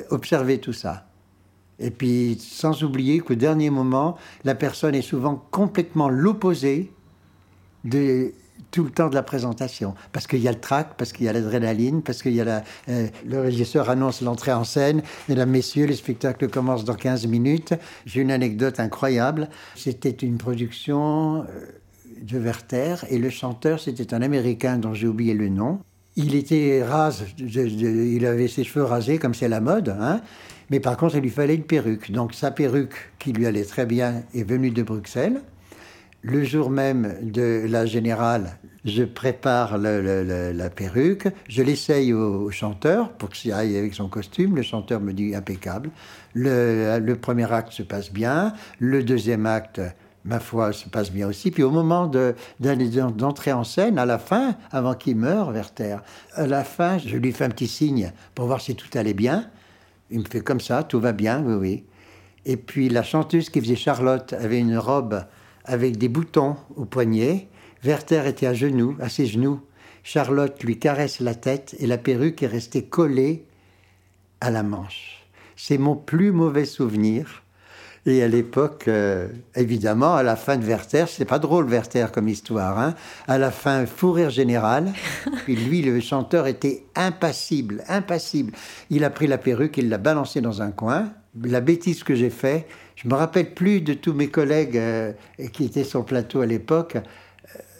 observer 0.10 0.60
tout 0.60 0.74
ça. 0.74 1.08
Et 1.80 1.92
puis 1.92 2.38
sans 2.40 2.84
oublier 2.84 3.20
qu'au 3.20 3.36
dernier 3.36 3.70
moment, 3.70 4.18
la 4.44 4.54
personne 4.54 4.96
est 4.96 5.02
souvent 5.02 5.44
complètement 5.52 6.10
l'opposé 6.10 6.92
de 7.86 8.34
tout 8.72 8.84
le 8.84 8.92
temps 8.92 9.10
de 9.10 9.16
la 9.16 9.24
présentation. 9.24 9.96
Parce 10.12 10.28
qu'il 10.28 10.40
y 10.40 10.48
a 10.48 10.52
le 10.52 10.60
trac, 10.60 10.96
parce 10.98 11.14
qu'il 11.14 11.26
y 11.26 11.30
a 11.30 11.34
l'adrénaline, 11.34 12.02
parce 12.02 12.22
qu'il 12.22 12.34
y 12.34 12.42
a 12.42 12.64
euh, 12.90 13.08
le 13.26 13.42
régisseur 13.42 13.90
annonce 13.90 14.22
l'entrée 14.22 14.54
en 14.54 14.64
scène. 14.64 15.02
Mesdames, 15.28 15.50
Messieurs, 15.50 15.88
le 15.88 15.94
spectacle 15.94 16.48
commence 16.50 16.86
dans 16.86 16.96
15 16.96 17.28
minutes. 17.28 17.74
J'ai 18.06 18.22
une 18.22 18.32
anecdote 18.32 18.80
incroyable. 18.80 19.50
C'était 19.76 20.10
une 20.10 20.38
production 20.38 21.44
euh, 21.44 21.46
de 22.22 22.38
Werther 22.38 22.96
et 23.10 23.18
le 23.18 23.30
chanteur, 23.30 23.80
c'était 23.80 24.14
un 24.14 24.22
Américain 24.22 24.78
dont 24.78 24.94
j'ai 24.94 25.08
oublié 25.08 25.34
le 25.34 25.50
nom. 25.50 25.80
Il 26.16 26.36
était 26.36 26.84
rase, 26.84 27.24
il 27.38 28.26
avait 28.26 28.48
ses 28.48 28.64
cheveux 28.64 28.84
rasés 28.84 29.20
comme 29.20 29.34
c'est 29.34 29.48
la 29.48 29.62
mode, 29.62 29.96
hein. 30.00 30.22
mais 30.70 30.80
par 30.80 30.98
contre 30.98 31.16
il 31.16 31.22
lui 31.22 31.30
fallait 31.30 31.56
une 31.56 31.64
perruque. 31.64 32.12
Donc 32.12 32.34
sa 32.34 32.52
perruque, 32.52 33.12
qui 33.20 33.32
lui 33.32 33.46
allait 33.46 33.64
très 33.64 33.86
bien, 33.86 34.24
est 34.34 34.44
venue 34.44 34.72
de 34.72 34.84
Bruxelles. 34.84 35.42
Le 36.22 36.44
jour 36.44 36.70
même 36.70 37.16
de 37.22 37.66
la 37.66 37.86
générale, 37.86 38.58
je 38.84 39.04
prépare 39.04 39.78
la 39.78 40.70
perruque, 40.70 41.30
je 41.48 41.64
l'essaye 41.64 42.12
au, 42.12 42.52
chanteur 42.52 43.14
pour 43.14 43.30
qu'il 43.30 43.54
aille 43.54 43.78
avec 43.78 43.94
son 43.94 44.10
costume. 44.10 44.58
Le 44.58 44.62
chanteur 44.62 45.00
me 45.00 45.14
dit 45.14 45.34
impeccable. 45.34 45.92
Le, 46.34 47.14
premier 47.14 47.50
acte 47.50 47.72
se 47.72 47.84
passe 47.84 48.12
bien. 48.12 48.52
Le 48.80 49.02
deuxième 49.02 49.46
acte, 49.46 49.80
ma 50.26 50.42
foi, 50.42 50.74
se 50.74 50.90
passe 50.90 51.10
bien 51.10 51.26
aussi. 51.26 51.52
Puis 51.52 51.64
au 51.64 51.72
moment 51.72 52.12
d'entrer 52.60 53.54
en 53.54 53.64
scène, 53.64 53.98
à 53.98 54.06
la 54.06 54.20
fin, 54.20 54.56
avant 54.72 54.96
qu'il 54.96 55.16
meure, 55.16 55.52
Werther, 55.52 56.00
à 56.34 56.48
la 56.48 56.66
fin, 56.66 56.98
je 56.98 57.16
lui 57.16 57.32
fais 57.32 57.46
un 57.46 57.50
petit 57.50 57.70
signe 57.70 58.12
pour 58.36 58.48
voir 58.48 58.60
si 58.60 58.76
tout 58.76 58.90
allait 58.98 59.14
bien. 59.14 59.46
Il 60.12 60.20
me 60.20 60.26
fait 60.26 60.42
comme 60.42 60.60
ça, 60.60 60.84
tout 60.84 61.00
va 61.00 61.14
bien, 61.14 61.42
oui, 61.46 61.54
oui. 61.54 61.84
Et 62.46 62.58
puis 62.58 62.90
la 62.90 63.04
chanteuse 63.04 63.50
qui 63.50 63.62
faisait 63.62 63.78
Charlotte 63.78 64.34
avait 64.34 64.60
une 64.60 64.78
robe 64.78 65.24
avec 65.70 65.98
des 65.98 66.10
boutons 66.10 66.58
au 66.76 66.86
poignet. 66.86 67.48
Werther 67.84 68.26
était 68.28 68.48
à 68.48 68.54
genoux, 68.54 68.98
à 69.00 69.08
ses 69.08 69.28
genoux. 69.28 69.62
Charlotte 70.04 70.62
lui 70.64 70.80
caresse 70.80 71.20
la 71.20 71.36
tête 71.36 71.76
et 71.80 71.88
la 71.88 71.98
perruque 71.98 72.44
est 72.44 72.48
restée 72.48 72.84
collée 72.84 73.46
à 74.42 74.50
la 74.50 74.64
manche. 74.64 75.26
C'est 75.56 75.78
mon 75.78 75.96
plus 75.96 76.32
mauvais 76.32 76.66
souvenir. 76.66 77.44
Et 78.06 78.24
à 78.24 78.28
l'époque, 78.28 78.86
euh, 78.88 79.28
évidemment, 79.56 80.16
à 80.16 80.24
la 80.24 80.36
fin 80.36 80.58
de 80.58 80.66
Werther, 80.66 81.06
c'est 81.08 81.26
pas 81.26 81.38
drôle 81.38 81.68
Werther 81.68 82.08
comme 82.12 82.28
histoire, 82.30 82.80
hein. 82.80 82.96
à 83.28 83.38
la 83.38 83.52
fin, 83.52 83.86
fou 83.86 84.14
rire 84.14 84.30
général. 84.30 84.94
Puis 85.44 85.56
lui, 85.56 85.82
le 85.82 86.00
chanteur, 86.00 86.48
était 86.48 86.86
impassible, 86.96 87.84
impassible. 87.88 88.54
Il 88.90 89.04
a 89.04 89.10
pris 89.10 89.28
la 89.28 89.38
perruque, 89.38 89.78
il 89.78 89.90
l'a 89.90 89.98
balancée 89.98 90.42
dans 90.42 90.62
un 90.62 90.72
coin. 90.72 91.12
La 91.44 91.62
bêtise 91.62 92.04
que 92.04 92.16
j'ai 92.16 92.30
fait, 92.30 92.68
je 92.96 93.08
me 93.08 93.14
rappelle 93.14 93.54
plus 93.54 93.82
de 93.82 93.94
tous 93.94 94.14
mes 94.14 94.28
collègues 94.28 94.78
euh, 94.78 95.14
qui 95.54 95.64
étaient 95.64 95.84
sur 95.84 96.00
le 96.00 96.06
plateau 96.06 96.42
à 96.42 96.46
l'époque. 96.46 96.98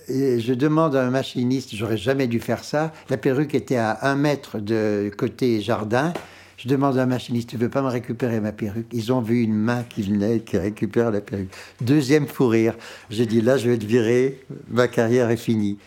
Euh, 0.10 0.40
je 0.40 0.54
demande 0.54 0.96
à 0.96 1.06
un 1.06 1.10
machiniste, 1.10 1.76
j'aurais 1.76 1.98
jamais 1.98 2.28
dû 2.28 2.40
faire 2.40 2.64
ça. 2.64 2.94
La 3.10 3.18
perruque 3.18 3.56
était 3.56 3.76
à 3.76 3.98
un 4.04 4.16
mètre 4.16 4.60
de 4.60 5.12
côté 5.18 5.62
jardin. 5.62 6.14
Je 6.58 6.68
demande 6.68 6.98
à 6.98 7.04
un 7.04 7.06
machiniste, 7.06 7.50
tu 7.50 7.58
veux 7.58 7.70
pas 7.70 7.82
me 7.82 7.88
récupérer 7.88 8.40
ma 8.40 8.52
perruque? 8.52 8.88
Ils 8.92 9.14
ont 9.14 9.22
vu 9.22 9.42
une 9.42 9.56
main 9.56 9.84
qui 9.84 10.04
venait, 10.04 10.42
qui 10.42 10.58
récupère 10.58 11.10
la 11.10 11.22
perruque. 11.22 11.52
Deuxième 11.82 12.28
fou 12.28 12.48
rire. 12.48 12.76
J'ai 13.10 13.26
dit, 13.26 13.42
là, 13.42 13.58
je 13.58 13.70
vais 13.70 13.78
te 13.78 13.86
virer, 13.86 14.42
ma 14.68 14.88
carrière 14.88 15.30
est 15.30 15.38
finie. 15.38 15.80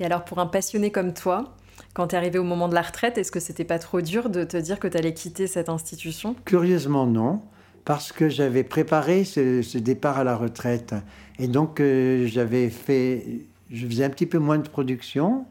Et 0.00 0.04
alors, 0.04 0.24
pour 0.24 0.40
un 0.40 0.46
passionné 0.46 0.90
comme 0.90 1.14
toi, 1.14 1.55
quand 1.96 2.08
tu 2.08 2.14
es 2.14 2.18
arrivé 2.18 2.38
au 2.38 2.44
moment 2.44 2.68
de 2.68 2.74
la 2.74 2.82
retraite, 2.82 3.16
est-ce 3.16 3.32
que 3.32 3.40
c'était 3.40 3.64
pas 3.64 3.78
trop 3.78 4.02
dur 4.02 4.28
de 4.28 4.44
te 4.44 4.58
dire 4.58 4.78
que 4.78 4.86
tu 4.86 4.98
allais 4.98 5.14
quitter 5.14 5.46
cette 5.46 5.70
institution? 5.70 6.36
Curieusement, 6.44 7.06
non, 7.06 7.40
parce 7.86 8.12
que 8.12 8.28
j'avais 8.28 8.64
préparé 8.64 9.24
ce, 9.24 9.78
départ 9.78 10.18
à 10.18 10.24
la 10.24 10.36
retraite. 10.36 10.94
Et 11.38 11.48
donc, 11.48 11.80
euh, 11.80 12.26
j'avais 12.26 12.68
fait, 12.68 13.46
je 13.70 13.86
faisais 13.86 14.04
un 14.04 14.10
petit 14.10 14.26
peu 14.26 14.36
moins 14.36 14.58
de 14.58 14.68
production. 14.68 15.46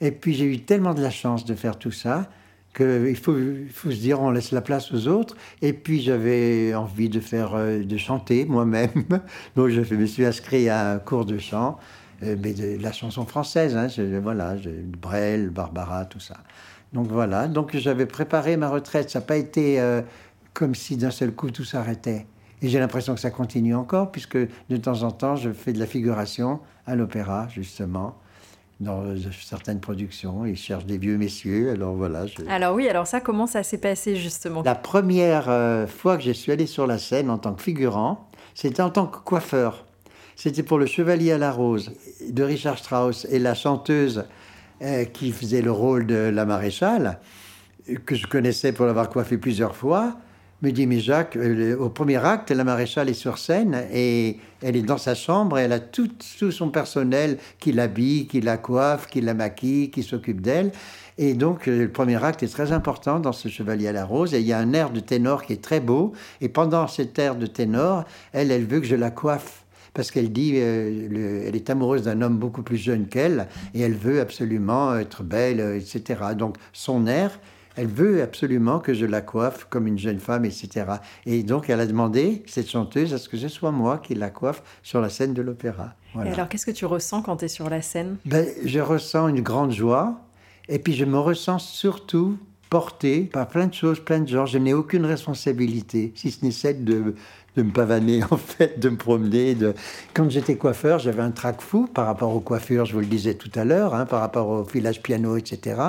Et 0.00 0.10
puis, 0.10 0.34
j'ai 0.34 0.46
eu 0.46 0.58
tellement 0.58 0.92
de 0.92 1.02
la 1.02 1.10
chance 1.10 1.44
de 1.44 1.54
faire 1.54 1.78
tout 1.78 1.92
ça 1.92 2.28
il 2.80 3.16
faut, 3.16 3.36
il 3.38 3.70
faut 3.70 3.90
se 3.90 3.96
dire 3.96 4.20
on 4.20 4.30
laisse 4.30 4.52
la 4.52 4.60
place 4.60 4.92
aux 4.92 5.08
autres. 5.08 5.36
Et 5.62 5.72
puis 5.72 6.00
j'avais 6.00 6.74
envie 6.74 7.08
de 7.08 7.20
faire, 7.20 7.54
euh, 7.54 7.82
de 7.82 7.96
chanter 7.96 8.44
moi-même. 8.44 9.04
Donc 9.56 9.68
je 9.68 9.94
me 9.94 10.06
suis 10.06 10.24
inscrit 10.24 10.68
à 10.68 10.92
un 10.92 10.98
cours 10.98 11.24
de 11.24 11.38
chant, 11.38 11.78
euh, 11.78 11.80
mais 12.22 12.52
de, 12.52 12.80
la 12.82 12.92
chanson 12.92 13.24
française. 13.26 13.76
Hein, 13.76 13.88
voilà, 14.22 14.54
Brel, 15.00 15.50
Barbara, 15.50 16.04
tout 16.04 16.20
ça. 16.20 16.36
Donc 16.92 17.08
voilà, 17.08 17.48
donc 17.48 17.76
j'avais 17.76 18.06
préparé 18.06 18.56
ma 18.56 18.68
retraite. 18.68 19.10
Ça 19.10 19.20
n'a 19.20 19.24
pas 19.24 19.36
été 19.36 19.80
euh, 19.80 20.02
comme 20.54 20.74
si 20.74 20.96
d'un 20.96 21.10
seul 21.10 21.32
coup 21.32 21.50
tout 21.50 21.64
s'arrêtait. 21.64 22.26
Et 22.62 22.68
j'ai 22.68 22.78
l'impression 22.78 23.14
que 23.14 23.20
ça 23.20 23.30
continue 23.30 23.74
encore, 23.74 24.10
puisque 24.10 24.38
de 24.38 24.76
temps 24.76 25.02
en 25.02 25.10
temps, 25.10 25.36
je 25.36 25.50
fais 25.50 25.72
de 25.72 25.78
la 25.78 25.86
figuration 25.86 26.60
à 26.86 26.96
l'opéra, 26.96 27.48
justement 27.48 28.16
dans 28.80 29.04
certaines 29.32 29.80
productions. 29.80 30.44
Ils 30.44 30.56
cherchent 30.56 30.86
des 30.86 30.98
vieux 30.98 31.16
messieurs. 31.16 31.70
Alors 31.70 31.94
voilà. 31.94 32.26
Alors 32.48 32.74
oui, 32.74 32.88
alors 32.88 33.06
ça, 33.06 33.20
comment 33.20 33.46
ça 33.46 33.62
s'est 33.62 33.78
passé 33.78 34.16
justement? 34.16 34.62
La 34.62 34.74
première 34.74 35.48
euh, 35.48 35.86
fois 35.86 36.16
que 36.16 36.22
je 36.22 36.32
suis 36.32 36.52
allé 36.52 36.66
sur 36.66 36.86
la 36.86 36.98
scène 36.98 37.30
en 37.30 37.38
tant 37.38 37.54
que 37.54 37.62
figurant, 37.62 38.28
c'était 38.54 38.82
en 38.82 38.90
tant 38.90 39.06
que 39.06 39.18
coiffeur. 39.18 39.85
C'était 40.36 40.62
pour 40.62 40.78
le 40.78 40.86
Chevalier 40.86 41.32
à 41.32 41.38
la 41.38 41.50
Rose 41.50 41.92
de 42.28 42.42
Richard 42.42 42.78
Strauss 42.78 43.26
et 43.30 43.38
la 43.38 43.54
chanteuse 43.54 44.24
euh, 44.82 45.04
qui 45.06 45.32
faisait 45.32 45.62
le 45.62 45.72
rôle 45.72 46.06
de 46.06 46.14
la 46.14 46.44
maréchale, 46.44 47.18
que 48.04 48.14
je 48.14 48.26
connaissais 48.26 48.72
pour 48.72 48.86
l'avoir 48.86 49.08
coiffé 49.08 49.38
plusieurs 49.38 49.74
fois 49.74 50.18
me 50.62 50.70
dit, 50.72 50.86
mais 50.86 51.00
Jacques, 51.00 51.36
euh, 51.36 51.76
au 51.76 51.90
premier 51.90 52.24
acte, 52.24 52.50
la 52.50 52.64
maréchale 52.64 53.08
est 53.08 53.14
sur 53.14 53.38
scène 53.38 53.84
et 53.92 54.38
elle 54.62 54.76
est 54.76 54.82
dans 54.82 54.96
sa 54.98 55.14
chambre 55.14 55.58
et 55.58 55.62
elle 55.62 55.72
a 55.72 55.80
tout, 55.80 56.08
tout 56.38 56.50
son 56.50 56.70
personnel 56.70 57.38
qui 57.58 57.72
l'habille, 57.72 58.26
qui 58.26 58.40
la 58.40 58.56
coiffe, 58.56 59.06
qui 59.06 59.20
la 59.20 59.34
maquille, 59.34 59.90
qui 59.90 60.02
s'occupe 60.02 60.40
d'elle. 60.40 60.72
Et 61.18 61.34
donc, 61.34 61.68
euh, 61.68 61.84
le 61.84 61.90
premier 61.90 62.22
acte 62.22 62.42
est 62.42 62.48
très 62.48 62.72
important 62.72 63.20
dans 63.20 63.32
ce 63.32 63.48
Chevalier 63.48 63.88
à 63.88 63.92
la 63.92 64.04
Rose. 64.04 64.34
Et 64.34 64.40
il 64.40 64.46
y 64.46 64.52
a 64.52 64.58
un 64.58 64.72
air 64.72 64.90
de 64.90 65.00
ténor 65.00 65.42
qui 65.42 65.52
est 65.52 65.62
très 65.62 65.80
beau. 65.80 66.12
Et 66.40 66.48
pendant 66.48 66.86
cet 66.88 67.18
air 67.18 67.36
de 67.36 67.46
ténor, 67.46 68.04
elle, 68.32 68.50
elle 68.50 68.66
veut 68.66 68.80
que 68.80 68.86
je 68.86 68.96
la 68.96 69.10
coiffe. 69.10 69.65
Parce 69.96 70.10
qu'elle 70.10 70.30
dit, 70.30 70.52
euh, 70.56 71.46
elle 71.48 71.56
est 71.56 71.70
amoureuse 71.70 72.02
d'un 72.02 72.20
homme 72.20 72.36
beaucoup 72.36 72.62
plus 72.62 72.76
jeune 72.76 73.06
qu'elle, 73.06 73.48
et 73.72 73.80
elle 73.80 73.94
veut 73.94 74.20
absolument 74.20 74.94
être 74.96 75.22
belle, 75.22 75.58
etc. 75.74 76.20
Donc, 76.36 76.58
son 76.74 77.06
air, 77.06 77.40
elle 77.76 77.86
veut 77.86 78.22
absolument 78.22 78.78
que 78.78 78.92
je 78.92 79.06
la 79.06 79.22
coiffe 79.22 79.66
comme 79.70 79.86
une 79.86 79.98
jeune 79.98 80.18
femme, 80.18 80.44
etc. 80.44 80.84
Et 81.24 81.42
donc, 81.42 81.70
elle 81.70 81.80
a 81.80 81.86
demandé, 81.86 82.42
cette 82.46 82.68
chanteuse, 82.68 83.14
à 83.14 83.18
ce 83.18 83.30
que 83.30 83.38
ce 83.38 83.48
soit 83.48 83.70
moi 83.70 83.96
qui 83.96 84.14
la 84.14 84.28
coiffe 84.28 84.62
sur 84.82 85.00
la 85.00 85.08
scène 85.08 85.32
de 85.32 85.40
l'opéra. 85.40 85.94
Et 86.24 86.28
alors, 86.28 86.48
qu'est-ce 86.48 86.66
que 86.66 86.70
tu 86.70 86.84
ressens 86.84 87.22
quand 87.22 87.38
tu 87.38 87.46
es 87.46 87.48
sur 87.48 87.70
la 87.70 87.80
scène? 87.80 88.16
Ben, 88.26 88.46
Je 88.64 88.80
ressens 88.80 89.28
une 89.28 89.40
grande 89.40 89.72
joie. 89.72 90.20
Et 90.68 90.78
puis, 90.78 90.92
je 90.92 91.06
me 91.06 91.18
ressens 91.18 91.58
surtout 91.58 92.38
porté 92.70 93.22
par 93.22 93.46
plein 93.48 93.66
de 93.66 93.74
choses, 93.74 94.00
plein 94.00 94.20
de 94.20 94.28
gens. 94.28 94.46
Je 94.46 94.58
n'ai 94.58 94.74
aucune 94.74 95.04
responsabilité, 95.04 96.12
si 96.16 96.30
ce 96.30 96.44
n'est 96.44 96.50
celle 96.50 96.84
de, 96.84 97.14
de 97.56 97.62
me 97.62 97.72
pavaner, 97.72 98.22
en 98.30 98.36
fait, 98.36 98.78
de 98.78 98.88
me 98.88 98.96
promener. 98.96 99.54
De... 99.54 99.74
Quand 100.14 100.30
j'étais 100.30 100.56
coiffeur, 100.56 100.98
j'avais 100.98 101.22
un 101.22 101.30
trac 101.30 101.60
fou 101.60 101.86
par 101.86 102.06
rapport 102.06 102.34
aux 102.34 102.40
coiffures, 102.40 102.84
je 102.84 102.92
vous 102.92 103.00
le 103.00 103.06
disais 103.06 103.34
tout 103.34 103.50
à 103.54 103.64
l'heure, 103.64 103.94
hein, 103.94 104.06
par 104.06 104.20
rapport 104.20 104.48
au 104.48 104.64
filage 104.64 105.02
piano, 105.02 105.36
etc. 105.36 105.80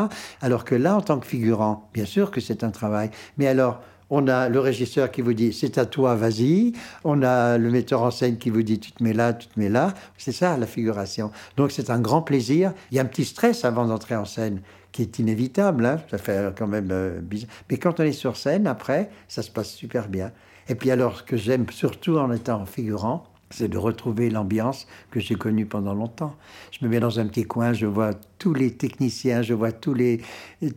Alors 0.42 0.66
que 0.66 0.76
là, 0.76 0.96
en 0.96 1.02
tant 1.02 1.20
que 1.20 1.28
figurant, 1.28 1.90
bien 1.94 2.06
sûr 2.06 2.32
que 2.32 2.42
c'est 2.42 2.64
un 2.64 2.72
travail. 2.72 3.10
Mais 3.38 3.48
alors, 3.48 3.82
on 4.10 4.28
a 4.28 4.48
le 4.48 4.60
régisseur 4.60 5.12
qui 5.12 5.22
vous 5.22 5.34
dit 5.34 5.52
c'est 5.52 5.78
à 5.78 5.86
toi, 5.86 6.16
vas-y. 6.16 6.72
On 7.04 7.24
a 7.24 7.58
le 7.58 7.70
metteur 7.70 8.04
en 8.04 8.12
scène 8.12 8.38
qui 8.38 8.50
vous 8.50 8.64
dit 8.64 8.80
tu 8.80 8.92
te 8.94 9.04
mets 9.04 9.14
là, 9.14 9.34
tu 9.34 9.48
te 9.48 9.60
mets 9.60 9.70
là. 9.70 9.94
C'est 10.18 10.32
ça 10.32 10.56
la 10.58 10.66
figuration. 10.66 11.32
Donc 11.58 11.72
c'est 11.72 11.90
un 11.90 12.00
grand 12.00 12.22
plaisir. 12.22 12.74
Il 12.92 12.96
y 12.96 13.00
a 13.00 13.04
un 13.04 13.06
petit 13.06 13.26
stress 13.26 13.66
avant 13.66 13.86
d'entrer 13.86 14.16
en 14.16 14.24
scène 14.24 14.62
qui 14.94 15.02
est 15.02 15.20
inévitable. 15.20 15.86
Hein. 15.86 15.98
Ça 16.10 16.18
fait 16.18 16.56
quand 16.58 16.68
même 16.68 16.90
euh, 16.92 17.20
bizarre. 17.20 17.50
Mais 17.70 17.78
quand 17.78 18.00
on 18.00 18.04
est 18.04 18.14
sur 18.14 18.38
scène, 18.38 18.66
après, 18.66 19.10
ça 19.28 19.42
se 19.42 19.52
passe 19.52 19.72
super 19.72 20.08
bien. 20.08 20.32
Et 20.70 20.76
puis 20.76 20.92
alors, 20.92 21.18
ce 21.18 21.24
que 21.24 21.38
j'aime 21.38 21.70
surtout 21.70 22.18
en 22.18 22.32
étant 22.32 22.66
figurant, 22.66 23.26
c'est 23.50 23.70
de 23.70 23.78
retrouver 23.78 24.30
l'ambiance 24.30 24.88
que 25.10 25.20
j'ai 25.20 25.36
connue 25.36 25.66
pendant 25.66 25.94
longtemps. 25.94 26.36
Je 26.72 26.84
me 26.86 26.90
mets 26.90 27.00
dans 27.00 27.20
un 27.20 27.28
petit 27.28 27.46
coin, 27.46 27.74
je 27.74 27.86
vois 27.86 28.12
tous 28.40 28.54
les 28.54 28.72
techniciens, 28.72 29.42
je 29.42 29.54
vois 29.54 29.72
tous 29.72 29.94
les, 29.94 30.22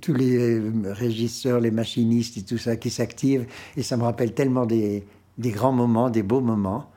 tous 0.00 0.14
les 0.14 0.38
euh, 0.38 0.72
régisseurs, 0.84 1.60
les 1.60 1.72
machinistes 1.72 2.36
et 2.36 2.42
tout 2.42 2.58
ça 2.58 2.76
qui 2.76 2.90
s'activent. 2.90 3.46
Et 3.76 3.82
ça 3.82 3.96
me 3.96 4.04
rappelle 4.04 4.34
tellement 4.34 4.66
des, 4.66 5.04
des 5.38 5.50
grands 5.50 5.72
moments, 5.72 6.10
des 6.10 6.22
beaux 6.22 6.40
moments. 6.40 6.90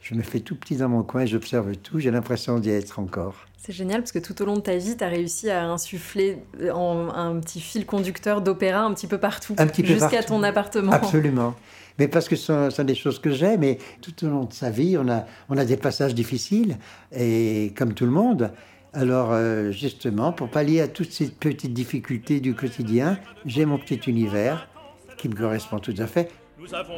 Je 0.00 0.14
me 0.14 0.22
fais 0.22 0.40
tout 0.40 0.56
petit 0.56 0.76
dans 0.76 0.88
mon 0.88 1.02
coin, 1.02 1.26
j'observe 1.26 1.76
tout, 1.76 2.00
j'ai 2.00 2.10
l'impression 2.10 2.58
d'y 2.58 2.70
être 2.70 2.98
encore. 2.98 3.46
C'est 3.56 3.72
génial 3.72 4.00
parce 4.00 4.10
que 4.10 4.18
tout 4.18 4.42
au 4.42 4.44
long 4.44 4.56
de 4.56 4.60
ta 4.60 4.76
vie, 4.76 4.96
tu 4.96 5.04
as 5.04 5.08
réussi 5.08 5.48
à 5.48 5.66
insuffler 5.66 6.38
un 6.60 7.38
petit 7.38 7.60
fil 7.60 7.86
conducteur 7.86 8.40
d'opéra 8.40 8.80
un 8.80 8.92
petit 8.92 9.06
peu 9.06 9.18
partout, 9.18 9.54
jusqu'à 9.84 10.24
ton 10.24 10.42
appartement. 10.42 10.90
Absolument. 10.90 11.54
Mais 11.98 12.08
parce 12.08 12.28
que 12.28 12.36
ce 12.36 12.70
sont, 12.70 12.84
des 12.84 12.94
choses 12.94 13.18
que 13.18 13.30
j'aime, 13.30 13.62
et 13.62 13.78
tout 14.00 14.24
au 14.24 14.28
long 14.28 14.44
de 14.44 14.52
sa 14.52 14.70
vie, 14.70 14.96
on 14.98 15.08
a, 15.08 15.26
on 15.48 15.58
a 15.58 15.64
des 15.64 15.76
passages 15.76 16.14
difficiles, 16.14 16.76
et 17.14 17.72
comme 17.76 17.94
tout 17.94 18.04
le 18.06 18.10
monde. 18.10 18.52
Alors, 18.94 19.32
euh, 19.32 19.70
justement, 19.70 20.32
pour 20.32 20.50
pallier 20.50 20.82
à 20.82 20.88
toutes 20.88 21.12
ces 21.12 21.30
petites 21.30 21.72
difficultés 21.72 22.40
du 22.40 22.54
quotidien, 22.54 23.18
j'ai 23.46 23.64
mon 23.64 23.78
petit 23.78 24.00
univers 24.06 24.68
qui 25.16 25.28
me 25.28 25.34
correspond 25.34 25.78
tout 25.78 25.94
à 25.98 26.06
fait. 26.06 26.30
Nous 26.58 26.74
avons 26.74 26.94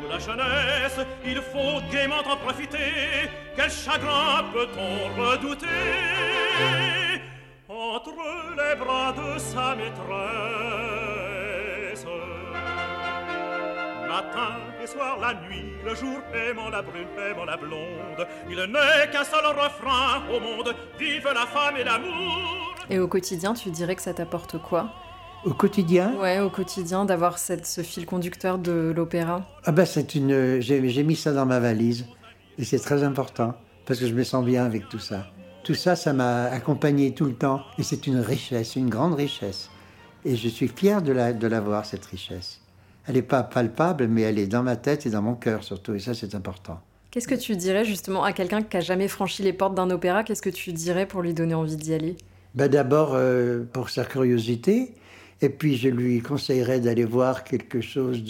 pour 0.00 0.10
la 0.10 0.18
jeunesse, 0.18 1.00
il 1.26 1.36
faut 1.36 1.80
gaiement 1.90 2.22
en 2.30 2.36
profiter. 2.36 3.28
Quel 3.56 3.70
chagrin 3.70 4.44
peut-on 4.52 5.20
redouter? 5.20 5.66
Entre 7.68 8.12
les 8.56 8.76
bras 8.78 9.12
de 9.12 9.38
sa 9.38 9.74
maîtresse 9.74 10.93
Matin 14.14 14.60
et 14.80 14.86
soir, 14.86 15.18
la 15.20 15.34
nuit, 15.34 15.72
le 15.84 15.92
jour 15.96 16.20
aimant 16.48 16.68
la 16.70 16.82
brune, 16.82 17.08
aimant 17.18 17.46
la 17.46 17.56
blonde. 17.56 18.24
Il 18.48 18.54
n'est 18.54 19.10
qu'un 19.10 19.24
seul 19.24 19.44
refrain 19.44 20.22
au 20.32 20.38
monde 20.38 20.72
vive 21.00 21.24
la 21.34 21.44
femme 21.46 21.76
et 21.76 21.82
l'amour. 21.82 22.76
Et 22.90 23.00
au 23.00 23.08
quotidien, 23.08 23.54
tu 23.54 23.70
dirais 23.70 23.96
que 23.96 24.02
ça 24.02 24.14
t'apporte 24.14 24.56
quoi? 24.62 24.92
Au 25.44 25.52
quotidien? 25.52 26.14
Ouais, 26.14 26.38
au 26.38 26.48
quotidien, 26.48 27.04
d'avoir 27.04 27.40
ce 27.40 27.80
fil 27.82 28.06
conducteur 28.06 28.58
de 28.58 28.92
l'opéra. 28.94 29.42
Ah 29.64 29.72
ben 29.72 29.84
c'est 29.84 30.14
une, 30.14 30.60
j'ai 30.60 31.02
mis 31.02 31.16
ça 31.16 31.32
dans 31.32 31.46
ma 31.46 31.58
valise 31.58 32.06
et 32.56 32.64
c'est 32.64 32.78
très 32.78 33.02
important 33.02 33.56
parce 33.84 33.98
que 33.98 34.06
je 34.06 34.14
me 34.14 34.22
sens 34.22 34.44
bien 34.44 34.64
avec 34.64 34.88
tout 34.88 35.00
ça. 35.00 35.26
Tout 35.64 35.74
ça, 35.74 35.96
ça 35.96 36.12
m'a 36.12 36.44
accompagné 36.44 37.14
tout 37.14 37.24
le 37.24 37.34
temps 37.34 37.62
et 37.78 37.82
c'est 37.82 38.06
une 38.06 38.20
richesse, 38.20 38.76
une 38.76 38.90
grande 38.90 39.14
richesse. 39.14 39.70
Et 40.24 40.36
je 40.36 40.48
suis 40.48 40.68
fier 40.68 41.02
de 41.02 41.10
l'avoir, 41.48 41.82
de 41.82 41.86
cette 41.88 42.06
richesse. 42.06 42.60
Elle 43.06 43.14
n'est 43.14 43.22
pas 43.22 43.42
palpable, 43.42 44.06
mais 44.08 44.22
elle 44.22 44.38
est 44.38 44.46
dans 44.46 44.62
ma 44.62 44.76
tête 44.76 45.06
et 45.06 45.10
dans 45.10 45.22
mon 45.22 45.34
cœur 45.34 45.62
surtout, 45.62 45.94
et 45.94 45.98
ça 45.98 46.14
c'est 46.14 46.34
important. 46.34 46.80
Qu'est-ce 47.10 47.28
que 47.28 47.34
tu 47.34 47.54
dirais 47.54 47.84
justement 47.84 48.24
à 48.24 48.32
quelqu'un 48.32 48.62
qui 48.62 48.76
n'a 48.76 48.82
jamais 48.82 49.08
franchi 49.08 49.42
les 49.42 49.52
portes 49.52 49.74
d'un 49.74 49.90
opéra? 49.90 50.24
Qu'est-ce 50.24 50.42
que 50.42 50.50
tu 50.50 50.72
dirais 50.72 51.06
pour 51.06 51.22
lui 51.22 51.32
donner 51.32 51.54
envie 51.54 51.76
d'y 51.76 51.94
aller? 51.94 52.16
Ben 52.54 52.68
D'abord, 52.68 53.12
euh, 53.14 53.62
pour 53.72 53.90
sa 53.90 54.04
curiosité. 54.04 54.94
Et 55.40 55.48
puis, 55.48 55.76
je 55.76 55.88
lui 55.88 56.20
conseillerais 56.22 56.80
d'aller 56.80 57.04
voir 57.04 57.44
quelque 57.44 57.80
chose 57.80 58.24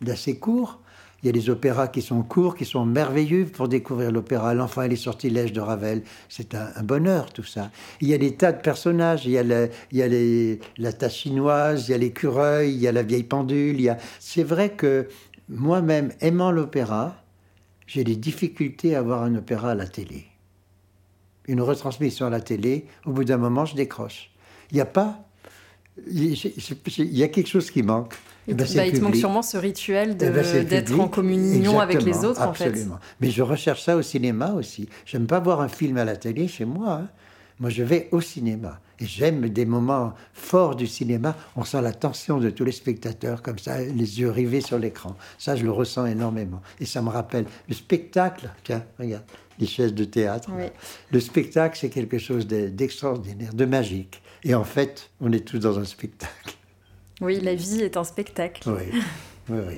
d'assez 0.00 0.38
court. 0.38 0.80
Il 1.22 1.26
y 1.26 1.28
a 1.28 1.32
des 1.32 1.50
opéras 1.50 1.86
qui 1.86 2.02
sont 2.02 2.22
courts, 2.22 2.56
qui 2.56 2.64
sont 2.64 2.84
merveilleux 2.84 3.46
pour 3.46 3.68
découvrir 3.68 4.10
l'opéra. 4.10 4.54
L'enfant 4.54 4.82
et 4.82 4.88
les 4.88 4.96
sortilèges 4.96 5.52
de 5.52 5.60
Ravel, 5.60 6.02
c'est 6.28 6.54
un, 6.56 6.82
bonheur 6.82 7.32
tout 7.32 7.44
ça. 7.44 7.70
Il 8.00 8.08
y 8.08 8.14
a 8.14 8.18
des 8.18 8.34
tas 8.34 8.50
de 8.50 8.60
personnages. 8.60 9.24
Il 9.24 9.32
y 9.32 9.38
a, 9.38 9.42
il 9.42 9.98
y 9.98 10.02
a 10.02 10.08
les, 10.08 10.58
la 10.78 10.92
tasse 10.92 11.14
chinoise, 11.14 11.88
il 11.88 11.92
y 11.92 11.94
a 11.94 11.98
l'écureuil, 11.98 12.72
il 12.72 12.80
y 12.80 12.88
a 12.88 12.92
la 12.92 13.04
vieille 13.04 13.22
pendule. 13.22 13.76
Il 13.76 13.82
y 13.82 13.88
a... 13.88 13.98
C'est 14.18 14.42
vrai 14.42 14.70
que 14.70 15.06
moi-même, 15.48 16.12
aimant 16.20 16.50
l'opéra, 16.50 17.22
j'ai 17.86 18.02
des 18.02 18.16
difficultés 18.16 18.96
à 18.96 19.02
voir 19.02 19.22
un 19.22 19.36
opéra 19.36 19.72
à 19.72 19.74
la 19.76 19.86
télé. 19.86 20.26
Une 21.46 21.60
retransmission 21.60 22.26
à 22.26 22.30
la 22.30 22.40
télé, 22.40 22.86
au 23.04 23.12
bout 23.12 23.24
d'un 23.24 23.36
moment, 23.36 23.64
je 23.64 23.76
décroche. 23.76 24.30
Il 24.70 24.74
n'y 24.76 24.80
a 24.80 24.86
pas. 24.86 25.24
Il 26.10 27.18
y 27.18 27.22
a 27.22 27.28
quelque 27.28 27.48
chose 27.48 27.70
qui 27.70 27.82
manque. 27.82 28.14
Eh 28.48 28.54
ben, 28.54 28.66
bah, 28.74 28.86
il 28.86 28.92
te 28.92 29.00
manque 29.00 29.16
sûrement 29.16 29.42
ce 29.42 29.56
rituel 29.56 30.16
eh 30.20 30.30
ben, 30.30 30.64
d'être 30.64 30.98
en 30.98 31.08
communion 31.08 31.78
avec 31.78 32.02
les 32.02 32.24
autres, 32.24 32.40
absolument. 32.40 32.98
Mais 33.20 33.30
je 33.30 33.42
recherche 33.42 33.82
ça 33.82 33.96
au 33.96 34.02
cinéma 34.02 34.52
aussi. 34.52 34.88
J'aime 35.06 35.26
pas 35.26 35.38
voir 35.38 35.60
un 35.60 35.68
film 35.68 35.96
à 35.96 36.04
la 36.04 36.16
télé 36.16 36.48
chez 36.48 36.64
moi. 36.64 36.94
Hein. 36.94 37.08
Moi, 37.60 37.70
je 37.70 37.84
vais 37.84 38.08
au 38.10 38.20
cinéma. 38.20 38.80
Et 38.98 39.06
j'aime 39.06 39.48
des 39.48 39.64
moments 39.64 40.14
forts 40.32 40.74
du 40.74 40.86
cinéma. 40.86 41.36
On 41.54 41.64
sent 41.64 41.80
la 41.82 41.92
tension 41.92 42.38
de 42.38 42.50
tous 42.50 42.64
les 42.64 42.72
spectateurs, 42.72 43.42
comme 43.42 43.58
ça, 43.58 43.80
les 43.80 44.20
yeux 44.20 44.30
rivés 44.30 44.60
sur 44.60 44.78
l'écran. 44.78 45.16
Ça, 45.38 45.54
je 45.54 45.62
le 45.62 45.70
ressens 45.70 46.06
énormément. 46.06 46.60
Et 46.80 46.86
ça 46.86 47.02
me 47.02 47.08
rappelle 47.08 47.44
le 47.68 47.74
spectacle. 47.74 48.50
Tiens, 48.64 48.84
regarde, 48.98 49.24
les 49.58 49.66
chaises 49.66 49.94
de 49.94 50.04
théâtre. 50.04 50.50
Le 51.10 51.20
spectacle, 51.20 51.78
c'est 51.78 51.90
quelque 51.90 52.18
chose 52.18 52.46
d'extraordinaire, 52.46 53.54
de 53.54 53.64
magique. 53.64 54.22
Et 54.44 54.54
en 54.54 54.64
fait, 54.64 55.10
on 55.20 55.32
est 55.32 55.46
tous 55.46 55.58
dans 55.58 55.78
un 55.78 55.84
spectacle. 55.84 56.56
Oui, 57.20 57.40
la 57.40 57.54
vie 57.54 57.82
est 57.82 57.96
un 57.96 58.04
spectacle. 58.04 58.68
Oui, 58.68 59.00
oui, 59.48 59.58
oui. 59.68 59.76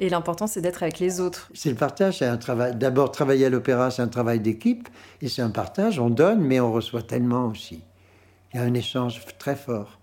Et 0.00 0.08
l'important, 0.08 0.46
c'est 0.46 0.60
d'être 0.60 0.82
avec 0.82 0.98
les 0.98 1.20
autres. 1.20 1.50
C'est 1.54 1.70
le 1.70 1.76
partage, 1.76 2.18
c'est 2.18 2.26
un 2.26 2.36
travail. 2.36 2.74
D'abord, 2.76 3.10
travailler 3.10 3.46
à 3.46 3.50
l'opéra, 3.50 3.90
c'est 3.90 4.02
un 4.02 4.08
travail 4.08 4.40
d'équipe, 4.40 4.88
et 5.20 5.28
c'est 5.28 5.42
un 5.42 5.50
partage. 5.50 5.98
On 5.98 6.10
donne, 6.10 6.40
mais 6.40 6.60
on 6.60 6.72
reçoit 6.72 7.02
tellement 7.02 7.46
aussi. 7.46 7.82
Il 8.52 8.56
y 8.58 8.60
a 8.60 8.62
un 8.62 8.74
échange 8.74 9.20
très 9.38 9.56
fort. 9.56 9.98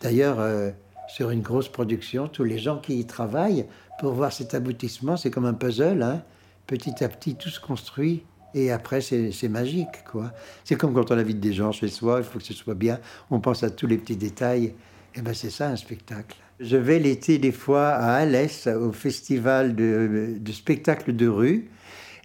D'ailleurs, 0.00 0.40
euh, 0.40 0.70
sur 1.08 1.30
une 1.30 1.42
grosse 1.42 1.68
production, 1.68 2.28
tous 2.28 2.44
les 2.44 2.58
gens 2.58 2.78
qui 2.78 2.98
y 2.98 3.06
travaillent, 3.06 3.66
pour 3.98 4.12
voir 4.12 4.32
cet 4.32 4.54
aboutissement, 4.54 5.16
c'est 5.16 5.30
comme 5.30 5.46
un 5.46 5.54
puzzle. 5.54 6.02
Hein. 6.02 6.22
Petit 6.66 7.04
à 7.04 7.08
petit, 7.08 7.34
tout 7.34 7.48
se 7.48 7.60
construit. 7.60 8.24
Et 8.54 8.70
après, 8.70 9.00
c'est 9.00 9.48
magique, 9.48 10.04
quoi. 10.10 10.32
C'est 10.64 10.76
comme 10.76 10.94
quand 10.94 11.10
on 11.10 11.18
invite 11.18 11.40
des 11.40 11.52
gens 11.52 11.72
chez 11.72 11.88
soi, 11.88 12.18
il 12.18 12.24
faut 12.24 12.38
que 12.38 12.44
ce 12.44 12.54
soit 12.54 12.74
bien. 12.74 12.98
On 13.30 13.38
pense 13.38 13.62
à 13.62 13.70
tous 13.70 13.86
les 13.86 13.98
petits 13.98 14.16
détails. 14.16 14.72
Et 15.14 15.20
ben, 15.20 15.34
c'est 15.34 15.50
ça 15.50 15.68
un 15.68 15.76
spectacle. 15.76 16.36
Je 16.58 16.76
vais 16.76 16.98
l'été 16.98 17.38
des 17.38 17.52
fois 17.52 17.88
à 17.88 18.14
Alès, 18.14 18.66
au 18.66 18.92
festival 18.92 19.74
de, 19.74 20.36
de 20.38 20.52
spectacles 20.52 21.14
de 21.14 21.28
rue. 21.28 21.68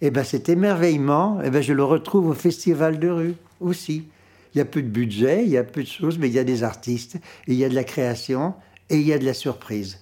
Et 0.00 0.10
ben, 0.10 0.24
cet 0.24 0.48
émerveillement, 0.48 1.42
et 1.42 1.50
ben, 1.50 1.62
je 1.62 1.74
le 1.74 1.84
retrouve 1.84 2.28
au 2.28 2.34
festival 2.34 2.98
de 2.98 3.08
rue 3.08 3.34
aussi. 3.60 4.08
Il 4.54 4.58
y 4.58 4.60
a 4.60 4.64
peu 4.64 4.82
de 4.82 4.88
budget, 4.88 5.44
il 5.44 5.50
y 5.50 5.58
a 5.58 5.64
peu 5.64 5.82
de 5.82 5.88
choses, 5.88 6.18
mais 6.18 6.28
il 6.28 6.34
y 6.34 6.38
a 6.38 6.44
des 6.44 6.62
artistes, 6.62 7.18
il 7.46 7.54
y 7.54 7.64
a 7.64 7.68
de 7.68 7.74
la 7.74 7.84
création, 7.84 8.54
et 8.90 8.96
il 8.96 9.06
y 9.06 9.12
a 9.12 9.18
de 9.18 9.24
la 9.24 9.34
surprise. 9.34 10.00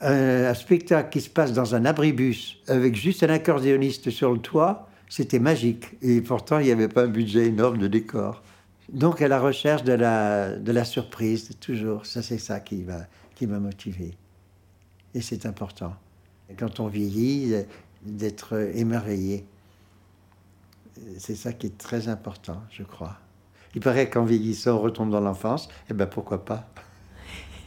Un, 0.00 0.52
spectacle 0.54 1.10
qui 1.10 1.20
se 1.20 1.30
passe 1.30 1.52
dans 1.52 1.74
un 1.74 1.84
abribus 1.86 2.58
avec 2.68 2.94
juste 2.94 3.22
un 3.22 3.30
accordéoniste 3.30 4.10
sur 4.10 4.32
le 4.32 4.38
toit, 4.38 4.88
c'était 5.08 5.38
magique. 5.38 5.96
Et 6.02 6.20
pourtant, 6.20 6.58
il 6.58 6.66
n'y 6.66 6.72
avait 6.72 6.88
pas 6.88 7.04
un 7.04 7.08
budget 7.08 7.46
énorme 7.46 7.78
de 7.78 7.86
décor. 7.86 8.42
Donc, 8.92 9.22
à 9.22 9.28
la 9.28 9.40
recherche 9.40 9.84
de 9.84 9.92
la, 9.92 10.56
de 10.56 10.72
la 10.72 10.84
surprise, 10.84 11.50
toujours. 11.60 12.06
Ça, 12.06 12.22
c'est 12.22 12.38
ça 12.38 12.60
qui 12.60 12.82
m'a 12.82 13.06
qui 13.34 13.46
motivé. 13.46 14.14
Et 15.14 15.20
c'est 15.20 15.46
important. 15.46 15.94
Quand 16.56 16.80
on 16.80 16.86
vieillit, 16.86 17.54
d'être 18.06 18.70
émerveillé. 18.74 19.44
C'est 21.18 21.34
ça 21.34 21.52
qui 21.52 21.66
est 21.66 21.76
très 21.76 22.08
important, 22.08 22.62
je 22.70 22.82
crois. 22.82 23.18
Il 23.74 23.80
paraît 23.80 24.08
qu'en 24.08 24.24
vieillissant, 24.24 24.76
on 24.76 24.80
retombe 24.80 25.10
dans 25.10 25.20
l'enfance. 25.20 25.68
Eh 25.90 25.94
bien, 25.94 26.06
pourquoi 26.06 26.44
pas? 26.44 26.68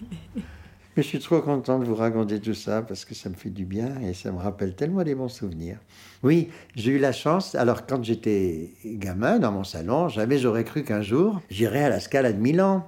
Mais 0.97 1.04
je 1.04 1.08
suis 1.08 1.19
trop 1.19 1.41
content 1.41 1.80
de 1.80 1.86
vous 1.86 1.95
raconter 1.95 2.39
tout 2.39 2.54
ça 2.54 2.82
parce 2.82 3.06
que 3.06 3.13
ça 3.13 3.30
me 3.30 3.36
fait 3.36 3.52
du 3.52 3.63
bien 3.63 4.02
et 4.02 4.13
ça 4.13 4.32
me 4.32 4.38
rappelle 4.38 4.75
tellement 4.75 5.04
des 5.04 5.15
bons 5.15 5.30
souvenirs. 5.30 5.78
Oui, 6.23 6.49
j'ai 6.75 6.91
eu 6.93 6.97
la 6.97 7.12
chance. 7.12 7.56
Alors, 7.56 7.86
quand 7.86 8.04
j'étais 8.04 8.71
gamin 8.84 9.39
dans 9.39 9.52
mon 9.52 9.63
salon, 9.63 10.10
jamais 10.10 10.39
j'aurais 10.39 10.63
cru 10.63 10.84
qu'un 10.84 11.02
jour 11.02 11.41
j'irais 11.49 11.84
à 11.84 11.89
la 11.89 11.99
Scala 11.99 12.34
de 12.34 12.39
Milan. 12.39 12.86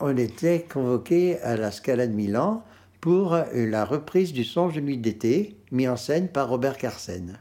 On 0.00 0.16
était 0.16 0.66
convoqué 0.68 1.38
à 1.40 1.56
la 1.56 1.70
Scala 1.70 2.06
de 2.06 2.14
Milan 2.14 2.64
pour 3.00 3.38
la 3.52 3.84
reprise 3.84 4.32
du 4.32 4.44
Songe 4.44 4.74
de 4.74 4.80
nuit 4.80 4.96
d'été, 4.96 5.56
mis 5.70 5.86
en 5.86 5.96
scène 5.96 6.28
par 6.28 6.48
Robert 6.48 6.78
Carsen. 6.78 7.38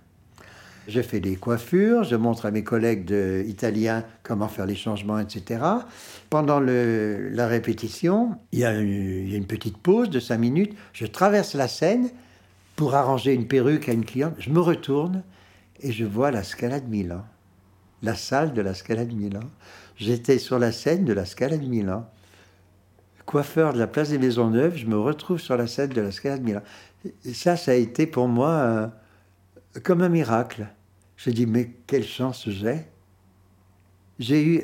Je 0.88 1.02
fais 1.02 1.22
des 1.22 1.38
coiffures, 1.38 2.04
je 2.04 2.16
montre 2.16 2.46
à 2.46 2.52
mes 2.52 2.64
collègues 2.64 3.06
de, 3.06 3.44
italiens 3.48 4.04
comment 4.22 4.50
faire 4.50 4.66
les 4.66 4.76
changements, 4.76 5.18
etc. 5.18 5.64
Pendant 6.30 6.60
la 6.60 7.48
répétition, 7.48 8.36
il 8.52 8.60
y, 8.60 8.66
a 8.66 8.78
une, 8.78 9.46
petite 9.46 9.78
pause 9.78 10.10
de 10.10 10.20
cinq 10.20 10.40
minutes. 10.40 10.74
Je 10.92 11.06
traverse 11.06 11.56
la 11.56 11.70
scène 11.70 12.10
pour 12.76 12.96
arranger 12.96 13.34
une 13.34 13.48
perruque 13.48 13.88
à 13.88 13.94
une 13.94 14.04
cliente. 14.04 14.36
Je 14.40 14.50
me 14.50 14.60
retourne 14.60 15.24
et 15.80 15.94
je 15.94 16.04
vois 16.04 16.32
la 16.32 16.44
Scala 16.44 16.82
de 16.82 16.88
Milan, 16.88 17.24
la 18.02 18.16
salle 18.16 18.54
de 18.54 18.62
la 18.62 18.74
Scala 18.74 19.06
de 19.06 19.14
Milan. 19.14 19.44
J'étais 19.96 20.38
sur 20.38 20.60
la 20.60 20.74
scène 20.74 21.06
de 21.06 21.14
la 21.14 21.26
Scala 21.26 21.58
de 21.58 21.66
Milan. 21.66 22.10
Coiffeur 23.26 23.72
de 23.72 23.80
la 23.80 23.88
place 23.88 24.10
des 24.10 24.18
Maisons-Neuves, 24.18 24.76
je 24.76 24.86
me 24.86 25.00
retrouve 25.00 25.40
sur 25.40 25.56
la 25.56 25.68
scène 25.68 25.92
de 25.92 26.02
la 26.02 26.12
Scala 26.12 26.38
de 26.40 26.44
Milan. 26.44 26.62
Ça, 27.34 27.56
ça 27.56 27.72
a 27.72 27.76
été 27.76 28.06
pour 28.06 28.28
moi 28.28 28.92
comme 29.82 30.02
un 30.02 30.10
miracle. 30.10 30.68
J'ai 31.18 31.32
dit, 31.32 31.46
mais 31.46 31.72
quelle 31.88 32.06
chance 32.06 32.50
j'ai. 32.50 32.86
J'ai 34.20 34.46
eu 34.46 34.64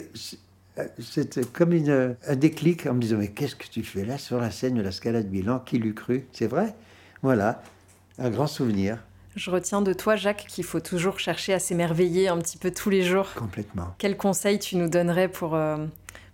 c'était 0.99 1.43
comme 1.43 1.73
une, 1.73 2.15
un 2.27 2.35
déclic 2.35 2.85
en 2.85 2.93
me 2.93 3.01
disant, 3.01 3.17
mais 3.17 3.29
qu'est-ce 3.29 3.55
que 3.55 3.67
tu 3.67 3.83
fais 3.83 4.05
là 4.05 4.17
sur 4.17 4.39
la 4.39 4.51
scène 4.51 4.75
de 4.75 4.81
la 4.81 4.91
Scala 4.91 5.23
de 5.23 5.29
Milan? 5.29 5.59
Qui 5.59 5.77
l'eût 5.77 5.93
cru? 5.93 6.25
C'est 6.31 6.47
vrai? 6.47 6.75
Voilà, 7.21 7.61
un 8.17 8.29
grand 8.29 8.47
souvenir. 8.47 8.99
Je 9.35 9.51
retiens 9.51 9.81
de 9.81 9.93
toi, 9.93 10.15
Jacques, 10.15 10.45
qu'il 10.47 10.63
faut 10.63 10.79
toujours 10.79 11.19
chercher 11.19 11.53
à 11.53 11.59
s'émerveiller 11.59 12.27
un 12.27 12.37
petit 12.39 12.57
peu 12.57 12.71
tous 12.71 12.89
les 12.89 13.03
jours. 13.03 13.27
Complètement. 13.35 13.93
Quel 13.97 14.17
conseil 14.17 14.59
tu 14.59 14.75
nous 14.75 14.89
donnerais 14.89 15.27
pour, 15.27 15.55
euh, 15.55 15.77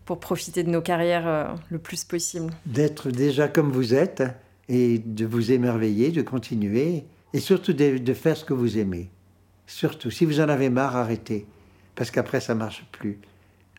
pour 0.06 0.20
profiter 0.20 0.64
de 0.64 0.70
nos 0.70 0.82
carrières 0.82 1.28
euh, 1.28 1.46
le 1.70 1.80
plus 1.80 2.04
possible? 2.04 2.52
D'être 2.66 3.10
déjà 3.12 3.48
comme 3.48 3.72
vous 3.72 3.94
êtes 3.94 4.24
et 4.70 5.00
de 5.00 5.26
vous 5.26 5.52
émerveiller, 5.52 6.12
de 6.12 6.22
continuer 6.22 7.06
et 7.36 7.40
surtout 7.40 7.74
de, 7.74 8.14
faire 8.14 8.38
ce 8.38 8.46
que 8.46 8.54
vous 8.54 8.78
aimez. 8.78 9.10
Surtout, 9.68 10.10
si 10.10 10.24
vous 10.24 10.40
en 10.40 10.48
avez 10.48 10.70
marre, 10.70 10.96
arrêtez. 10.96 11.46
Parce 11.94 12.10
qu'après, 12.10 12.40
ça 12.40 12.56
marche 12.56 12.86
plus. 12.94 13.20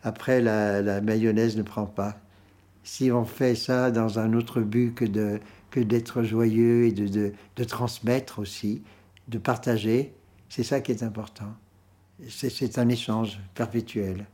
Après, 0.03 0.41
la, 0.41 1.01
mayonnaise 1.01 1.57
ne 1.57 1.63
prend 1.63 1.87
pas. 1.87 2.19
Si 2.83 3.11
on 3.11 3.25
fait 3.25 3.55
ça 3.55 3.89
dans 3.89 4.19
un 4.19 4.33
autre 4.33 4.61
but 4.61 4.93
que, 4.93 5.05
de, 5.05 5.39
que 5.71 5.79
d'être 5.79 6.21
joyeux 6.21 6.85
et 6.85 6.91
de, 6.91 7.07
de, 7.07 7.33
de 7.55 7.63
transmettre 7.63 8.37
aussi, 8.37 8.83
de 9.27 9.39
partager, 9.39 10.13
c'est 10.49 10.61
ça 10.61 10.79
qui 10.79 10.91
est 10.91 11.01
important. 11.01 11.51
c'est 12.29 12.77
un 12.77 12.89
échange 12.89 13.39
perpétuel. 13.55 14.27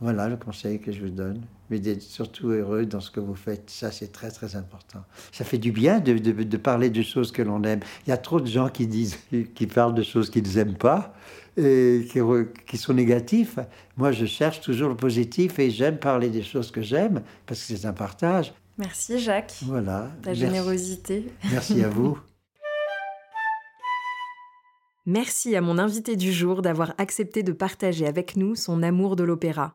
Voilà 0.00 0.28
le 0.28 0.36
conseil 0.36 0.80
que 0.80 0.92
je 0.92 1.00
vous 1.00 1.10
donne. 1.10 1.40
Mais 1.70 1.78
d'être 1.78 2.02
surtout 2.02 2.48
heureux 2.48 2.84
dans 2.84 3.00
ce 3.00 3.10
que 3.10 3.20
vous 3.20 3.34
faites, 3.34 3.70
ça 3.70 3.90
c'est 3.90 4.12
très 4.12 4.30
très 4.30 4.54
important. 4.54 5.02
Ça 5.32 5.44
fait 5.44 5.58
du 5.58 5.72
bien 5.72 5.98
de, 6.00 6.18
de, 6.18 6.56
parler 6.56 6.90
de 6.90 7.02
choses 7.02 7.32
que 7.32 7.40
l'on 7.40 7.62
aime. 7.64 7.80
Il 8.06 8.10
y 8.10 8.12
a 8.12 8.18
trop 8.18 8.40
de 8.40 8.46
gens 8.46 8.68
qui 8.68 8.86
disent, 8.86 9.16
qui 9.54 9.66
parlent 9.66 9.94
de 9.94 10.02
choses 10.02 10.28
qu'ils 10.30 10.56
n'aiment 10.56 10.76
pas 10.76 11.14
et 11.56 12.06
qui, 12.10 12.18
qui, 12.66 12.76
sont 12.76 12.92
négatifs. 12.92 13.58
Moi, 13.96 14.12
je 14.12 14.26
cherche 14.26 14.60
toujours 14.60 14.90
le 14.90 14.96
positif 14.96 15.58
et 15.58 15.70
j'aime 15.70 15.98
parler 15.98 16.28
des 16.28 16.42
choses 16.42 16.70
que 16.70 16.82
j'aime 16.82 17.22
parce 17.46 17.60
que 17.60 17.74
c'est 17.76 17.86
un 17.86 17.92
partage. 17.92 18.52
Merci 18.76 19.20
Jacques. 19.20 19.54
Voilà. 19.62 20.10
La 20.24 20.34
générosité. 20.34 21.32
Merci 21.50 21.82
à 21.82 21.88
vous. 21.88 22.18
Merci 25.06 25.54
à 25.54 25.60
mon 25.60 25.78
invité 25.78 26.16
du 26.16 26.32
jour 26.32 26.62
d'avoir 26.62 26.94
accepté 26.98 27.42
de 27.42 27.52
partager 27.52 28.06
avec 28.06 28.36
nous 28.36 28.54
son 28.54 28.82
amour 28.82 29.16
de 29.16 29.24
l'opéra. 29.24 29.74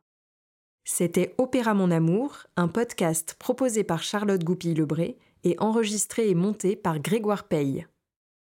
C'était 0.92 1.36
Opéra 1.38 1.76
Mon 1.76 1.92
Amour, 1.92 2.48
un 2.58 2.68
podcast 2.68 3.36
proposé 3.38 3.84
par 3.84 4.02
Charlotte 4.02 4.44
Goupil-Lebré 4.44 5.20
et 5.44 5.56
enregistré 5.60 6.30
et 6.30 6.36
monté 6.36 6.76
par 6.76 7.00
Grégoire 7.00 7.48
Paye. 7.48 7.86